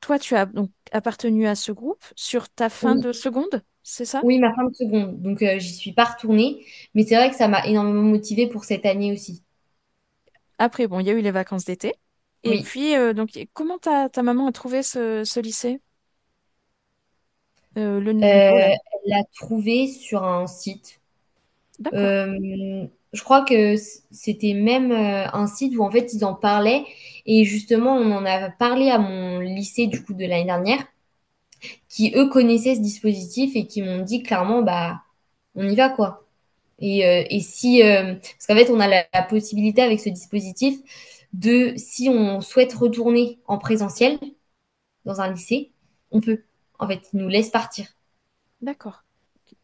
Toi, 0.00 0.18
tu 0.18 0.36
as 0.36 0.46
donc 0.46 0.70
appartenu 0.92 1.46
à 1.46 1.54
ce 1.54 1.72
groupe 1.72 2.04
sur 2.16 2.48
ta 2.50 2.68
fin 2.70 2.94
Oui, 2.94 2.96
de 2.96 3.12
seconde, 3.12 3.62
c'est 3.82 4.04
ça? 4.04 4.22
oui, 4.22 4.38
ma 4.38 4.54
fin 4.54 4.64
de 4.64 4.74
seconde. 4.74 5.20
Donc, 5.22 5.42
euh, 5.42 5.58
j'y 5.58 5.72
suis 5.74 5.92
pas 5.92 6.04
retournée. 6.04 6.66
Mais 6.94 7.04
c'est 7.04 7.16
vrai 7.16 7.30
que 7.30 7.36
ça 7.36 7.48
m'a 7.48 7.66
énormément 7.66 8.02
motivée 8.02 8.48
pour 8.48 8.64
cette 8.64 8.84
année 8.86 9.12
aussi. 9.12 9.42
Après, 10.58 10.86
bon, 10.86 11.00
il 11.00 11.06
y 11.06 11.10
a 11.10 11.14
eu 11.14 11.20
les 11.22 11.30
vacances 11.30 11.64
d'été. 11.64 11.94
Et 12.44 12.56
Oui. 12.56 12.58
puis, 12.58 12.94
euh, 12.96 13.12
donc, 13.14 13.30
comment 13.52 13.78
ta, 13.78 14.08
ta 14.08 14.22
maman 14.22 14.46
a 14.48 14.52
trouvé 14.52 14.82
ce, 14.82 15.24
ce 15.24 15.40
lycée? 15.40 15.80
Euh, 17.76 18.00
le, 18.00 18.12
Euh, 18.22 18.26
elle 18.26 18.78
l'a 19.06 19.24
trouvé 19.34 19.86
sur 19.88 20.24
un 20.24 20.46
site. 20.46 21.00
D'accord. 21.80 22.14
Euh, 22.18 22.86
je 23.12 23.22
crois 23.22 23.44
que 23.44 23.76
c'était 24.10 24.54
même 24.54 24.92
euh, 24.92 25.26
un 25.32 25.46
site 25.46 25.76
où 25.76 25.82
en 25.84 25.90
fait 25.90 26.12
ils 26.12 26.24
en 26.24 26.34
parlaient. 26.34 26.84
Et 27.26 27.44
justement, 27.44 27.96
on 27.96 28.12
en 28.12 28.24
a 28.26 28.50
parlé 28.50 28.90
à 28.90 28.98
mon 28.98 29.40
lycée 29.40 29.86
du 29.86 30.02
coup 30.04 30.14
de 30.14 30.24
l'année 30.26 30.44
dernière, 30.44 30.84
qui 31.88 32.12
eux 32.16 32.28
connaissaient 32.28 32.74
ce 32.76 32.80
dispositif 32.80 33.52
et 33.56 33.66
qui 33.66 33.82
m'ont 33.82 34.02
dit 34.02 34.22
clairement, 34.22 34.62
bah, 34.62 35.02
on 35.54 35.68
y 35.68 35.76
va 35.76 35.88
quoi. 35.90 36.26
Et, 36.80 37.06
euh, 37.06 37.24
et 37.30 37.40
si, 37.40 37.82
euh, 37.82 38.14
parce 38.16 38.46
qu'en 38.48 38.56
fait, 38.56 38.70
on 38.70 38.80
a 38.80 38.88
la, 38.88 39.04
la 39.14 39.22
possibilité 39.22 39.82
avec 39.82 40.00
ce 40.00 40.08
dispositif 40.10 40.78
de, 41.34 41.74
si 41.76 42.08
on 42.10 42.40
souhaite 42.40 42.74
retourner 42.74 43.38
en 43.46 43.58
présentiel 43.58 44.18
dans 45.04 45.20
un 45.20 45.32
lycée, 45.32 45.72
on 46.10 46.20
peut. 46.20 46.42
En 46.78 46.88
fait, 46.88 47.02
ils 47.12 47.20
nous 47.20 47.28
laissent 47.28 47.50
partir. 47.50 47.86
D'accord. 48.62 49.04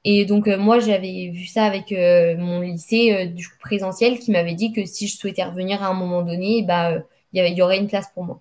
Et 0.04 0.24
donc, 0.24 0.46
euh, 0.46 0.56
moi, 0.56 0.78
j'avais 0.78 1.30
vu 1.32 1.46
ça 1.46 1.64
avec 1.64 1.90
euh, 1.90 2.36
mon 2.36 2.60
lycée 2.60 3.12
euh, 3.12 3.26
du 3.26 3.46
coup, 3.46 3.56
présentiel 3.58 4.20
qui 4.20 4.30
m'avait 4.30 4.54
dit 4.54 4.72
que 4.72 4.84
si 4.86 5.08
je 5.08 5.16
souhaitais 5.16 5.42
revenir 5.42 5.82
à 5.82 5.88
un 5.88 5.94
moment 5.94 6.22
donné, 6.22 6.62
bah, 6.62 7.02
il 7.32 7.56
y 7.56 7.62
aurait 7.62 7.78
une 7.78 7.88
place 7.88 8.06
pour 8.14 8.24
moi. 8.24 8.40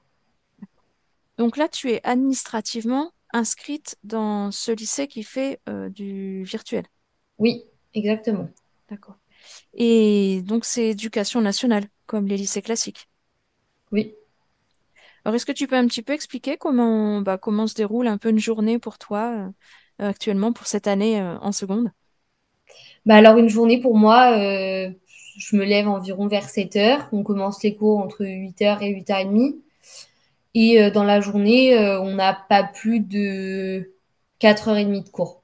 Donc 1.37 1.57
là, 1.57 1.67
tu 1.67 1.91
es 1.91 2.01
administrativement 2.03 3.11
inscrite 3.33 3.97
dans 4.03 4.51
ce 4.51 4.71
lycée 4.71 5.07
qui 5.07 5.23
fait 5.23 5.59
du 5.89 6.43
virtuel. 6.43 6.85
Oui, 7.39 7.63
exactement. 7.93 8.47
D'accord. 8.89 9.15
Et 9.73 10.41
donc, 10.43 10.63
c'est 10.63 10.89
éducation 10.91 11.41
nationale, 11.41 11.85
comme 12.05 12.27
les 12.27 12.37
lycées 12.37 12.61
classiques. 12.61 13.09
Oui. 13.91 14.13
Alors, 15.25 15.35
est-ce 15.35 15.45
que 15.45 15.51
tu 15.51 15.67
peux 15.67 15.75
un 15.75 15.87
petit 15.87 16.03
peu 16.03 16.13
expliquer 16.13 16.55
comment, 16.55 17.21
bah, 17.21 17.37
comment 17.37 17.67
se 17.67 17.73
déroule 17.73 18.07
un 18.07 18.17
peu 18.17 18.29
une 18.29 18.39
journée 18.39 18.79
pour 18.79 18.97
toi 18.97 19.49
actuellement 19.99 20.53
pour 20.53 20.67
cette 20.67 20.87
année 20.87 21.19
euh, 21.19 21.37
en 21.39 21.51
seconde? 21.51 21.91
Bah, 23.05 23.15
alors, 23.15 23.37
une 23.37 23.49
journée 23.49 23.79
pour 23.79 23.95
moi, 23.95 24.37
euh, 24.37 24.89
je 25.37 25.55
me 25.55 25.63
lève 25.63 25.87
environ 25.87 26.27
vers 26.27 26.49
7 26.49 26.75
heures. 26.75 27.09
On 27.11 27.23
commence 27.23 27.63
les 27.63 27.75
cours 27.75 27.99
entre 27.99 28.25
8 28.25 28.61
heures 28.61 28.81
et 28.81 28.89
8h30. 28.89 29.55
Et 30.55 30.81
euh, 30.81 30.89
dans 30.89 31.03
la 31.03 31.21
journée, 31.21 31.77
euh, 31.77 31.99
on 32.01 32.15
n'a 32.15 32.33
pas 32.33 32.63
plus 32.63 32.99
de 33.01 33.93
4h30 34.39 35.03
de 35.03 35.09
cours. 35.09 35.43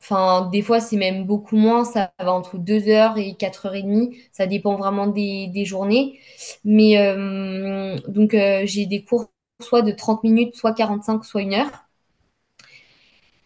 Enfin, 0.00 0.50
des 0.52 0.60
fois, 0.62 0.80
c'est 0.80 0.96
même 0.96 1.24
beaucoup 1.24 1.56
moins. 1.56 1.84
Ça 1.84 2.12
va 2.18 2.32
entre 2.32 2.58
2 2.58 2.88
heures 2.88 3.16
et 3.18 3.34
4h30. 3.34 4.14
Ça 4.32 4.46
dépend 4.46 4.76
vraiment 4.76 5.06
des, 5.06 5.64
journées. 5.64 6.18
Mais 6.64 6.98
euh, 6.98 7.96
donc, 8.08 8.34
euh, 8.34 8.62
j'ai 8.66 8.86
des 8.86 9.02
cours 9.04 9.30
soit 9.62 9.82
de 9.82 9.92
30 9.92 10.22
minutes, 10.24 10.54
soit 10.56 10.74
45, 10.74 11.24
soit 11.24 11.42
une 11.42 11.54
heure. 11.54 11.70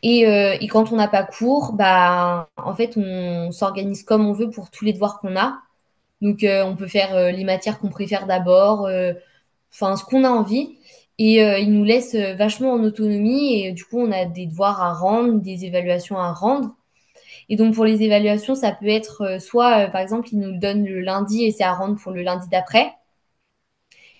Et, 0.02 0.26
euh, 0.26 0.56
et 0.60 0.68
quand 0.68 0.92
on 0.92 0.96
n'a 0.96 1.08
pas 1.08 1.24
cours, 1.24 1.72
bah, 1.72 2.48
en 2.56 2.74
fait, 2.74 2.96
on 2.96 3.50
s'organise 3.50 4.04
comme 4.04 4.26
on 4.26 4.32
veut 4.32 4.50
pour 4.50 4.70
tous 4.70 4.84
les 4.84 4.92
devoirs 4.92 5.20
qu'on 5.20 5.36
a. 5.36 5.60
Donc, 6.22 6.44
euh, 6.44 6.64
on 6.64 6.76
peut 6.76 6.86
faire 6.86 7.14
euh, 7.14 7.30
les 7.30 7.44
matières 7.44 7.78
qu'on 7.78 7.90
préfère 7.90 8.26
d'abord, 8.26 8.88
enfin, 9.72 9.96
ce 9.96 10.04
qu'on 10.04 10.24
a 10.24 10.30
envie. 10.30 10.76
Et 11.20 11.40
ils 11.40 11.72
nous 11.72 11.84
laissent 11.84 12.14
vachement 12.14 12.72
en 12.72 12.84
autonomie. 12.84 13.62
Et 13.64 13.72
du 13.72 13.84
coup, 13.84 13.98
on 13.98 14.12
a 14.12 14.24
des 14.24 14.46
devoirs 14.46 14.82
à 14.82 14.92
rendre, 14.92 15.40
des 15.40 15.64
évaluations 15.64 16.16
à 16.18 16.32
rendre. 16.32 16.76
Et 17.48 17.56
donc, 17.56 17.74
pour 17.74 17.84
les 17.84 18.02
évaluations, 18.02 18.54
ça 18.54 18.72
peut 18.72 18.88
être 18.88 19.40
soit, 19.40 19.88
par 19.88 20.00
exemple, 20.00 20.28
ils 20.32 20.38
nous 20.38 20.52
le 20.52 20.58
donnent 20.58 20.84
le 20.84 21.00
lundi 21.00 21.44
et 21.44 21.50
c'est 21.50 21.64
à 21.64 21.72
rendre 21.74 21.98
pour 21.98 22.12
le 22.12 22.22
lundi 22.22 22.48
d'après. 22.50 22.92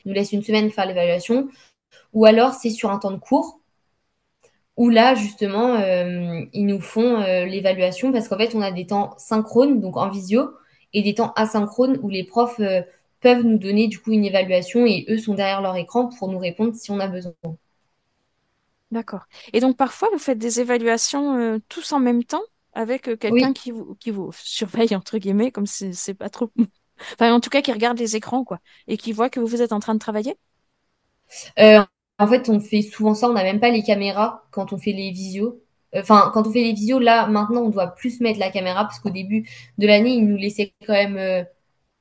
Ils 0.05 0.09
nous 0.09 0.15
laissent 0.15 0.33
une 0.33 0.43
semaine 0.43 0.71
faire 0.71 0.87
l'évaluation. 0.87 1.49
Ou 2.15 2.25
alors, 2.25 2.55
c'est 2.55 2.71
sur 2.71 2.91
un 2.91 2.99
temps 2.99 3.13
de 3.13 3.19
cours 3.19 3.58
où 4.79 4.91
là, 4.91 5.17
justement, 5.17 5.75
euh, 5.75 6.41
ils 6.53 6.65
nous 6.65 6.81
font 6.81 7.21
euh, 7.21 7.45
l'évaluation 7.45 8.13
parce 8.13 8.29
qu'en 8.29 8.39
fait, 8.39 8.55
on 8.55 8.63
a 8.63 8.71
des 8.71 8.87
temps 8.87 9.13
synchrones, 9.19 9.81
donc 9.81 9.97
en 9.97 10.09
visio, 10.09 10.53
et 10.95 11.03
des 11.03 11.15
temps 11.15 11.33
asynchrones 11.35 11.99
où 12.01 12.09
les 12.09 12.23
profs 12.23 12.61
euh, 12.61 12.83
peuvent 13.21 13.43
nous 13.43 13.59
donner 13.59 13.89
du 13.89 13.99
coup 13.99 14.13
une 14.13 14.25
évaluation 14.25 14.87
et 14.87 15.05
eux 15.09 15.19
sont 15.19 15.35
derrière 15.35 15.61
leur 15.63 15.75
écran 15.75 16.09
pour 16.17 16.31
nous 16.31 16.39
répondre 16.39 16.77
si 16.77 16.93
on 16.93 17.01
a 17.01 17.09
besoin. 17.09 17.33
D'accord. 18.93 19.27
Et 19.53 19.59
donc, 19.59 19.77
parfois, 19.77 20.09
vous 20.13 20.19
faites 20.19 20.39
des 20.39 20.61
évaluations 20.61 21.61
tous 21.69 21.93
en 21.93 21.99
même 21.99 22.23
temps 22.23 22.45
avec 22.73 23.03
quelqu'un 23.03 23.49
Oui, 23.49 23.53
qui 23.53 23.73
vous, 23.73 23.97
qui 23.97 24.13
vous 24.13 24.31
surveille, 24.33 24.95
entre 24.95 25.19
guillemets, 25.19 25.51
comme 25.51 25.67
c'est 25.67 25.93
c'est 25.93 26.15
pas 26.15 26.31
trop... 26.31 26.51
Enfin, 27.15 27.33
en 27.33 27.39
tout 27.39 27.51
cas, 27.51 27.63
qui 27.63 27.73
regarde 27.73 27.99
les 27.99 28.17
écrans, 28.17 28.43
quoi, 28.45 28.59
et 28.89 28.97
qui 28.97 29.13
voit 29.13 29.31
que 29.31 29.39
vous 29.39 29.63
êtes 29.63 29.73
en 29.73 29.79
train 29.79 29.95
de 29.95 30.01
travailler? 30.01 30.37
Euh, 31.61 31.85
en 32.19 32.27
fait, 32.27 32.49
on 32.49 32.61
fait 32.61 32.83
souvent 32.83 33.15
ça, 33.15 33.29
on 33.29 33.33
n'a 33.33 33.43
même 33.45 33.61
pas 33.61 33.71
les 33.71 33.83
caméras 33.83 34.47
quand 34.51 34.73
on 34.73 34.79
fait 34.79 34.93
les 34.93 35.11
visios. 35.11 35.61
Enfin, 35.97 36.31
quand 36.35 36.47
on 36.47 36.53
fait 36.53 36.63
les 36.63 36.73
visios, 36.75 36.99
là, 36.99 37.27
maintenant, 37.29 37.63
on 37.63 37.71
doit 37.71 37.89
plus 37.95 38.21
mettre 38.21 38.39
la 38.41 38.51
caméra 38.51 38.85
parce 38.85 38.99
qu'au 39.01 39.11
début 39.11 39.49
de 39.79 39.87
l'année, 39.87 40.15
ils 40.15 40.27
nous 40.27 40.37
laissaient 40.37 40.73
quand 40.87 40.93
même 40.95 41.17
euh, 41.17 41.45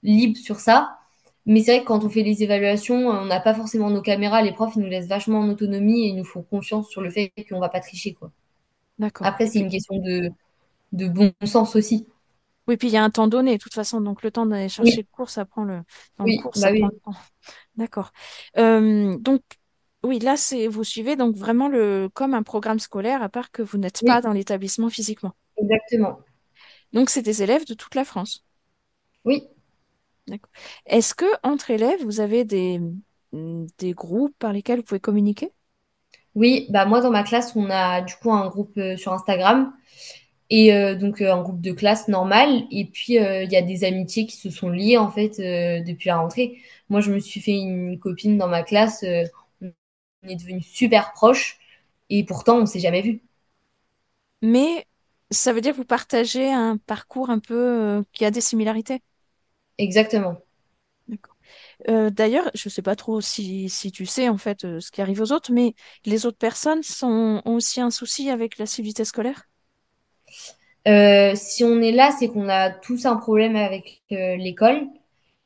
libre 0.04 0.38
sur 0.38 0.60
ça. 0.60 0.98
Mais 1.46 1.62
c'est 1.64 1.74
vrai 1.78 1.82
que 1.84 1.88
quand 1.88 2.04
on 2.06 2.10
fait 2.10 2.24
les 2.24 2.44
évaluations, 2.44 3.08
on 3.08 3.26
n'a 3.26 3.40
pas 3.40 3.54
forcément 3.56 3.90
nos 3.90 4.02
caméras. 4.02 4.42
Les 4.44 4.52
profs, 4.54 4.76
ils 4.76 4.82
nous 4.82 4.88
laissent 4.90 5.08
vachement 5.08 5.40
en 5.42 5.50
autonomie 5.50 6.06
et 6.06 6.10
ils 6.10 6.16
nous 6.18 6.26
font 6.26 6.44
confiance 6.44 6.90
sur 6.90 7.02
le 7.02 7.10
fait 7.10 7.32
qu'on 7.50 7.60
va 7.60 7.70
pas 7.70 7.80
tricher, 7.82 8.14
quoi. 8.14 8.32
D'accord. 9.00 9.28
Après, 9.28 9.48
c'est 9.48 9.60
une 9.60 9.70
question 9.70 9.98
de, 10.00 10.32
de 10.94 11.08
bon 11.10 11.34
sens 11.46 11.76
aussi. 11.76 12.08
oui, 12.68 12.76
puis 12.78 12.90
il 12.90 12.92
y 12.94 12.98
a 12.98 13.04
un 13.04 13.10
temps 13.10 13.28
donné, 13.28 13.54
de 13.58 13.62
toute 13.64 13.74
façon, 13.74 14.02
donc 14.02 14.24
le 14.24 14.32
temps 14.32 14.46
d'aller 14.46 14.68
chercher 14.70 15.02
Oui, 15.02 15.02
le 15.02 15.08
cours, 15.10 15.30
ça 15.30 15.46
prend 15.46 15.64
le... 15.64 15.82
Dans 16.18 16.26
le 16.28 16.32
oui, 16.32 16.36
cours, 16.36 16.56
bah 16.56 16.70
ça 16.70 16.72
prend 16.74 16.88
oui, 16.88 16.92
le 16.92 17.00
temps. 17.00 17.14
D'accord. 17.78 18.12
Euh, 18.58 19.18
donc, 19.20 19.42
oui, 20.04 20.20
là, 20.20 20.38
c'est 20.38 20.68
vous 20.68 20.84
suivez 20.84 21.16
donc 21.16 21.36
vraiment 21.36 21.68
le 21.68 22.10
comme 22.14 22.34
un 22.34 22.44
programme 22.44 22.80
scolaire, 22.80 23.22
à 23.22 23.30
part 23.30 23.52
que 23.52 23.62
vous 23.62 23.78
n'êtes 23.78 24.04
pas 24.04 24.22
dans 24.22 24.34
l'établissement 24.34 24.90
physiquement. 24.90 25.36
exactement. 25.58 26.24
Donc, 26.94 27.10
c'est 27.10 27.22
des 27.22 27.44
élèves 27.44 27.66
de 27.66 27.74
toute 27.74 27.96
la 27.96 28.04
France. 28.06 28.44
Oui, 29.24 29.48
D'accord. 30.28 30.52
Est-ce 30.86 31.14
que 31.16 31.26
entre 31.44 31.72
élèves, 31.72 32.04
vous 32.04 32.20
avez 32.20 32.44
des, 32.46 32.80
mm, 33.32 33.66
des 33.78 33.94
groupes 33.94 34.36
par 34.40 34.52
lesquels 34.54 34.78
vous 34.80 34.84
pouvez 34.84 35.00
communiquer? 35.00 35.54
oui, 36.36 36.68
bah 36.70 36.86
moi 36.86 37.02
dans 37.02 37.12
ma 37.12 37.24
classe, 37.24 37.56
on 37.56 37.70
a 37.70 38.02
du 38.02 38.14
coup 38.16 38.32
un 38.32 38.48
groupe 38.48 38.78
euh, 38.78 38.96
sur 38.98 39.12
Instagram 39.14 39.74
et 40.52 40.74
euh, 40.74 40.96
donc 40.96 41.22
euh, 41.22 41.34
un 41.34 41.42
groupe 41.44 41.62
de 41.62 41.72
classe 41.74 42.08
normal. 42.10 42.66
Et 42.72 42.86
puis 42.88 43.20
euh, 43.20 43.44
il 43.44 43.52
y 43.52 43.58
a 43.58 43.62
des 43.64 43.84
amitiés 43.86 44.26
qui 44.28 44.38
se 44.38 44.50
sont 44.52 44.70
liées 44.70 44.98
en 44.98 45.12
fait 45.12 45.40
euh, 45.40 45.84
depuis 45.84 46.10
la 46.10 46.20
rentrée. 46.20 46.58
Moi, 46.90 47.02
je 47.02 47.12
me 47.14 47.20
suis 47.20 47.42
fait 47.42 47.54
une 47.54 48.00
copine 48.00 48.38
dans 48.38 48.48
ma 48.50 48.64
classe, 48.64 49.04
euh, 49.04 49.24
on 50.28 50.30
est 50.30 50.36
devenus 50.38 50.68
super 50.68 51.14
proches 51.14 51.60
et 52.10 52.26
pourtant 52.26 52.58
on 52.60 52.66
s'est 52.68 52.80
jamais 52.82 53.02
vus. 53.02 53.22
Mais 54.42 54.86
Ça 55.32 55.54
veut 55.54 55.62
dire 55.62 55.74
que 55.74 55.78
vous 55.78 55.86
partagez 55.86 56.52
un 56.52 56.78
parcours 56.78 57.30
un 57.30 57.40
peu 57.40 57.56
euh, 57.56 58.04
qui 58.14 58.26
a 58.26 58.32
des 58.32 58.42
similarités? 58.42 59.02
Exactement. 59.80 60.44
D'accord. 61.08 61.36
Euh, 61.90 62.10
d'ailleurs, 62.10 62.52
je 62.54 62.68
ne 62.70 62.72
sais 62.72 62.82
pas 62.82 62.96
trop 62.96 63.22
si, 63.22 63.70
si 63.70 63.92
tu 63.92 64.06
sais 64.06 64.28
en 64.30 64.38
fait 64.38 64.66
euh, 64.66 64.80
ce 64.82 64.92
qui 64.92 65.02
arrive 65.02 65.22
aux 65.22 65.32
autres, 65.32 65.52
mais 65.54 65.76
les 66.06 66.26
autres 66.26 66.38
personnes 66.38 66.84
sont, 66.84 67.42
ont 67.46 67.56
aussi 67.56 67.80
un 67.82 67.92
souci 67.92 68.30
avec 68.30 68.58
la 68.58 68.66
civilité 68.66 69.06
scolaire? 69.06 69.44
Si 71.36 71.64
on 71.64 71.82
est 71.82 71.92
là, 71.92 72.12
c'est 72.18 72.30
qu'on 72.30 72.50
a 72.50 72.70
tous 72.72 73.06
un 73.06 73.16
problème 73.18 73.56
avec 73.56 74.02
l'école, 74.10 74.88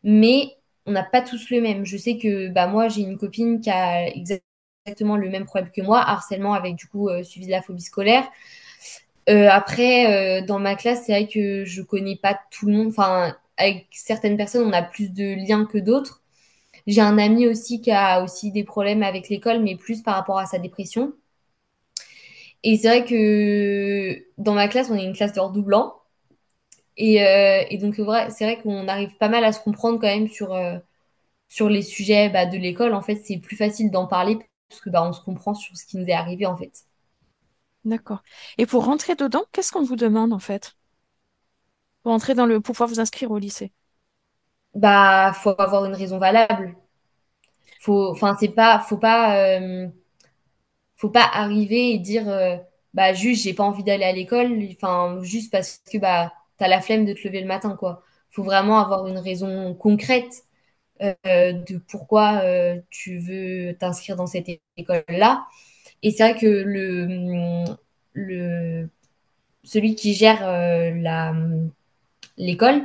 mais 0.03 0.57
on 0.85 0.91
n'a 0.91 1.03
pas 1.03 1.21
tous 1.21 1.49
le 1.51 1.61
même. 1.61 1.85
Je 1.85 1.97
sais 1.97 2.17
que 2.17 2.49
bah, 2.49 2.67
moi, 2.67 2.87
j'ai 2.89 3.01
une 3.01 3.17
copine 3.17 3.61
qui 3.61 3.69
a 3.69 4.07
exactement 4.07 4.41
le 4.85 5.29
même 5.29 5.45
problème 5.45 5.71
que 5.71 5.81
moi, 5.81 5.99
harcèlement 5.99 6.53
avec 6.53 6.75
du 6.75 6.87
coup 6.87 7.09
euh, 7.09 7.23
suivi 7.23 7.45
de 7.45 7.51
la 7.51 7.61
phobie 7.61 7.81
scolaire. 7.81 8.25
Euh, 9.29 9.47
après, 9.49 10.41
euh, 10.41 10.45
dans 10.45 10.59
ma 10.59 10.75
classe, 10.75 11.03
c'est 11.05 11.13
vrai 11.13 11.27
que 11.27 11.65
je 11.65 11.81
connais 11.81 12.17
pas 12.17 12.39
tout 12.51 12.65
le 12.67 12.73
monde. 12.73 12.87
Enfin, 12.89 13.35
avec 13.57 13.87
certaines 13.91 14.37
personnes, 14.37 14.67
on 14.67 14.73
a 14.73 14.81
plus 14.81 15.11
de 15.11 15.35
liens 15.47 15.65
que 15.65 15.77
d'autres. 15.77 16.21
J'ai 16.87 17.01
un 17.01 17.17
ami 17.19 17.47
aussi 17.47 17.81
qui 17.81 17.91
a 17.91 18.23
aussi 18.23 18.51
des 18.51 18.63
problèmes 18.63 19.03
avec 19.03 19.29
l'école, 19.29 19.61
mais 19.61 19.75
plus 19.77 20.01
par 20.03 20.15
rapport 20.15 20.39
à 20.39 20.45
sa 20.47 20.59
dépression. 20.59 21.13
Et 22.63 22.77
c'est 22.77 22.87
vrai 22.87 23.05
que 23.05 24.25
dans 24.37 24.53
ma 24.53 24.67
classe, 24.67 24.89
on 24.89 24.95
est 24.97 25.03
une 25.03 25.13
classe 25.13 25.33
de 25.33 25.39
redoublants. 25.39 25.95
Et, 26.97 27.77
donc, 27.81 27.95
c'est 27.95 28.43
vrai, 28.45 28.59
qu'on 28.61 28.87
arrive 28.87 29.15
pas 29.17 29.29
mal 29.29 29.43
à 29.43 29.51
se 29.51 29.59
comprendre 29.59 29.99
quand 29.99 30.07
même 30.07 30.27
sur, 30.29 30.55
sur 31.47 31.69
les 31.69 31.81
sujets 31.83 32.29
bah, 32.29 32.45
de 32.45 32.57
l'école. 32.57 32.93
En 32.93 33.01
fait, 33.01 33.17
c'est 33.23 33.37
plus 33.37 33.57
facile 33.57 33.91
d'en 33.91 34.07
parler 34.07 34.37
parce 34.71 34.81
que 34.81 34.89
bah, 34.91 35.03
on 35.07 35.13
se 35.13 35.21
comprend 35.23 35.53
sur 35.55 35.77
ce 35.77 35.85
qui 35.85 35.97
nous 35.97 36.07
est 36.07 36.13
arrivé 36.13 36.45
en 36.47 36.57
fait. 36.57 36.85
D'accord. 37.85 38.23
Et 38.57 38.65
pour 38.65 38.85
rentrer 38.85 39.13
dedans, 39.15 39.45
qu'est-ce 39.51 39.71
qu'on 39.71 39.83
vous 39.83 39.95
demande 39.95 40.33
en 40.33 40.39
fait? 40.39 40.75
Pour 42.03 42.11
entrer 42.11 42.35
dans 42.35 42.45
le, 42.45 42.61
pour 42.61 42.73
pouvoir 42.75 42.89
vous 42.89 42.99
inscrire 42.99 43.31
au 43.31 43.39
lycée? 43.39 43.71
Bah, 44.75 45.31
faut 45.33 45.55
avoir 45.61 45.85
une 45.85 45.93
raison 45.95 46.17
valable. 46.17 46.75
Faut, 47.81 48.11
enfin, 48.11 48.37
c'est 48.39 48.49
pas, 48.55 48.79
faut 48.79 48.97
pas, 48.97 49.35
euh, 49.59 49.87
faut 50.95 51.09
pas 51.09 51.23
arriver 51.33 51.91
et 51.93 51.99
dire, 51.99 52.29
euh, 52.29 52.57
bah, 52.93 53.13
juste, 53.13 53.43
j'ai 53.43 53.53
pas 53.53 53.63
envie 53.63 53.83
d'aller 53.83 54.03
à 54.05 54.11
l'école. 54.13 54.59
Enfin, 54.73 55.19
juste 55.23 55.51
parce 55.51 55.81
que 55.91 55.97
bah, 55.97 56.33
t'as 56.57 56.67
la 56.67 56.81
flemme 56.81 57.05
de 57.05 57.13
te 57.13 57.27
lever 57.27 57.41
le 57.41 57.47
matin, 57.47 57.75
quoi. 57.77 58.03
Faut 58.29 58.43
vraiment 58.43 58.79
avoir 58.79 59.07
une 59.07 59.17
raison 59.17 59.73
concrète 59.75 60.43
de 61.01 61.77
pourquoi 61.89 62.41
euh, 62.43 62.79
tu 62.89 63.17
veux 63.17 63.75
t'inscrire 63.79 64.15
dans 64.15 64.27
cette 64.27 64.47
école-là. 64.77 65.45
Et 66.03 66.11
c'est 66.11 66.23
vrai 66.31 66.39
que 66.39 66.47
le, 66.47 67.65
le, 68.13 68.89
celui 69.63 69.95
qui 69.95 70.13
gère 70.13 70.47
euh, 70.47 70.91
la, 70.95 71.33
l'école 72.37 72.83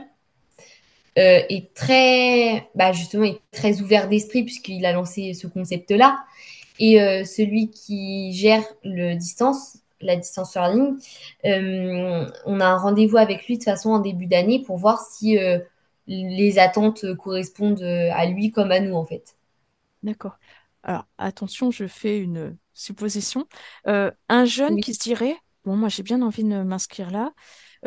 euh, 1.18 1.40
est 1.48 1.72
très, 1.74 2.68
bah 2.74 2.92
justement, 2.92 3.24
est 3.24 3.40
très 3.50 3.80
ouvert 3.80 4.08
d'esprit 4.08 4.42
puisqu'il 4.44 4.84
a 4.84 4.92
lancé 4.92 5.32
ce 5.34 5.46
concept-là. 5.46 6.18
Et 6.78 7.00
euh, 7.00 7.24
celui 7.24 7.70
qui 7.70 8.34
gère 8.34 8.62
le 8.84 9.14
distance, 9.14 9.78
la 10.02 10.16
distance 10.16 10.54
learning, 10.54 10.98
euh, 11.46 12.28
on 12.44 12.60
a 12.60 12.66
un 12.66 12.76
rendez-vous 12.76 13.16
avec 13.16 13.46
lui 13.46 13.54
de 13.54 13.60
toute 13.60 13.64
façon 13.64 13.90
en 13.90 13.98
début 13.98 14.26
d'année 14.26 14.62
pour 14.62 14.76
voir 14.76 15.00
si 15.00 15.38
euh, 15.38 15.58
les 16.08 16.58
attentes 16.58 17.14
correspondent 17.16 17.82
euh, 17.82 18.10
à 18.14 18.26
lui 18.26 18.50
comme 18.50 18.70
à 18.72 18.80
nous 18.80 18.94
en 18.94 19.04
fait. 19.04 19.36
D'accord. 20.02 20.38
Alors, 20.82 21.06
attention, 21.18 21.70
je 21.70 21.86
fais 21.86 22.18
une 22.18 22.56
supposition. 22.74 23.48
Euh, 23.88 24.10
un 24.28 24.44
jeune 24.44 24.76
Oui. 24.76 24.80
qui 24.80 24.94
se 24.94 25.00
dirait, 25.00 25.36
bon, 25.64 25.76
moi 25.76 25.88
j'ai 25.88 26.02
bien 26.02 26.22
envie 26.22 26.44
de 26.44 26.62
m'inscrire 26.62 27.10
là, 27.10 27.32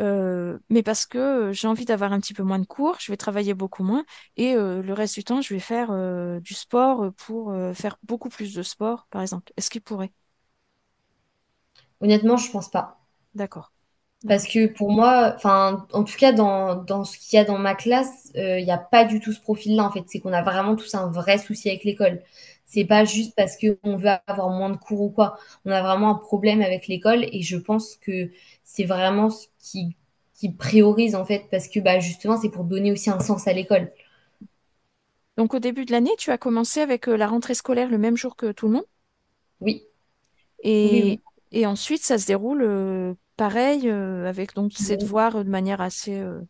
euh, 0.00 0.58
mais 0.68 0.82
parce 0.82 1.06
que 1.06 1.52
j'ai 1.52 1.68
envie 1.68 1.84
d'avoir 1.86 2.12
un 2.12 2.20
petit 2.20 2.34
peu 2.34 2.42
moins 2.42 2.58
de 2.58 2.66
cours, 2.66 2.96
je 3.00 3.10
vais 3.12 3.16
travailler 3.16 3.54
beaucoup 3.54 3.84
moins, 3.84 4.04
et 4.36 4.54
euh, 4.54 4.82
le 4.82 4.92
reste 4.92 5.14
du 5.14 5.24
temps, 5.24 5.40
je 5.40 5.54
vais 5.54 5.60
faire 5.60 5.90
du 6.40 6.54
sport 6.54 7.12
pour 7.16 7.54
faire 7.74 7.96
beaucoup 8.02 8.28
plus 8.28 8.54
de 8.54 8.62
sport, 8.62 9.06
par 9.10 9.22
exemple. 9.22 9.52
Est-ce 9.56 9.70
qu'il 9.70 9.82
pourrait? 9.82 10.12
Honnêtement, 12.00 12.36
je 12.36 12.50
pense 12.50 12.70
pas. 12.70 13.00
D'accord, 13.34 13.72
Parce 14.28 14.46
que 14.46 14.66
pour 14.66 14.90
moi, 14.92 15.32
enfin, 15.34 15.86
en 15.94 16.04
tout 16.04 16.16
cas, 16.18 16.32
dans, 16.32 16.76
dans 16.76 17.04
ce 17.04 17.16
qu'il 17.18 17.38
y 17.38 17.40
a 17.40 17.44
dans 17.44 17.56
ma 17.58 17.74
classe, 17.74 18.30
euh, 18.36 18.58
il 18.58 18.64
n'y 18.66 18.70
a 18.70 18.76
pas 18.76 19.04
du 19.06 19.18
tout 19.18 19.32
ce 19.32 19.40
profil-là, 19.40 19.84
en 19.84 19.90
fait. 19.90 20.04
C'est 20.08 20.20
qu'on 20.20 20.32
a 20.34 20.42
vraiment 20.42 20.76
tous 20.76 20.94
un 20.94 21.06
vrai 21.10 21.38
souci 21.38 21.70
avec 21.70 21.84
l'école. 21.84 22.22
C'est 22.66 22.84
pas 22.84 23.04
juste 23.06 23.34
parce 23.34 23.56
qu'on 23.56 23.96
veut 23.96 24.10
avoir 24.26 24.50
moins 24.50 24.68
de 24.70 24.76
cours 24.76 25.00
ou 25.00 25.08
quoi. 25.10 25.38
On 25.64 25.70
a 25.70 25.80
vraiment 25.82 26.10
un 26.10 26.14
problème 26.16 26.60
avec 26.60 26.86
l'école 26.86 27.24
et 27.32 27.40
je 27.42 27.56
pense 27.56 27.96
que 27.96 28.30
c'est 28.62 28.84
vraiment 28.84 29.30
ce 29.30 29.46
qui, 29.58 29.96
qui 30.34 30.50
priorise, 30.52 31.14
en 31.16 31.24
fait, 31.24 31.44
parce 31.50 31.66
que 31.68 31.80
bah, 31.80 31.98
justement, 31.98 32.36
c'est 32.38 32.50
pour 32.50 32.64
donner 32.64 32.92
aussi 32.92 33.08
un 33.10 33.20
sens 33.20 33.48
à 33.48 33.54
l'école. 33.54 33.90
Donc 35.36 35.54
au 35.54 35.58
début 35.58 35.84
de 35.86 35.90
l'année, 35.90 36.14
tu 36.18 36.30
as 36.30 36.38
commencé 36.38 36.78
avec 36.80 37.08
euh, 37.08 37.16
la 37.16 37.26
rentrée 37.26 37.54
scolaire 37.54 37.88
le 37.90 37.98
même 37.98 38.16
jour 38.16 38.36
que 38.36 38.52
tout 38.52 38.66
le 38.68 38.74
monde? 38.74 38.86
Oui, 39.60 39.86
oui, 40.82 41.02
oui. 41.02 41.14
et, 41.14 41.22
et 41.52 41.66
ensuite 41.66 42.02
ça 42.02 42.18
se 42.18 42.26
déroule 42.26 42.62
euh, 42.62 43.14
pareil 43.40 43.88
euh, 43.88 44.26
avec 44.26 44.54
donc 44.54 44.72
ces 44.74 44.98
devoirs 44.98 45.36
euh, 45.36 45.44
de 45.44 45.48
manière 45.48 45.80
assez 45.80 46.14
euh, 46.20 46.42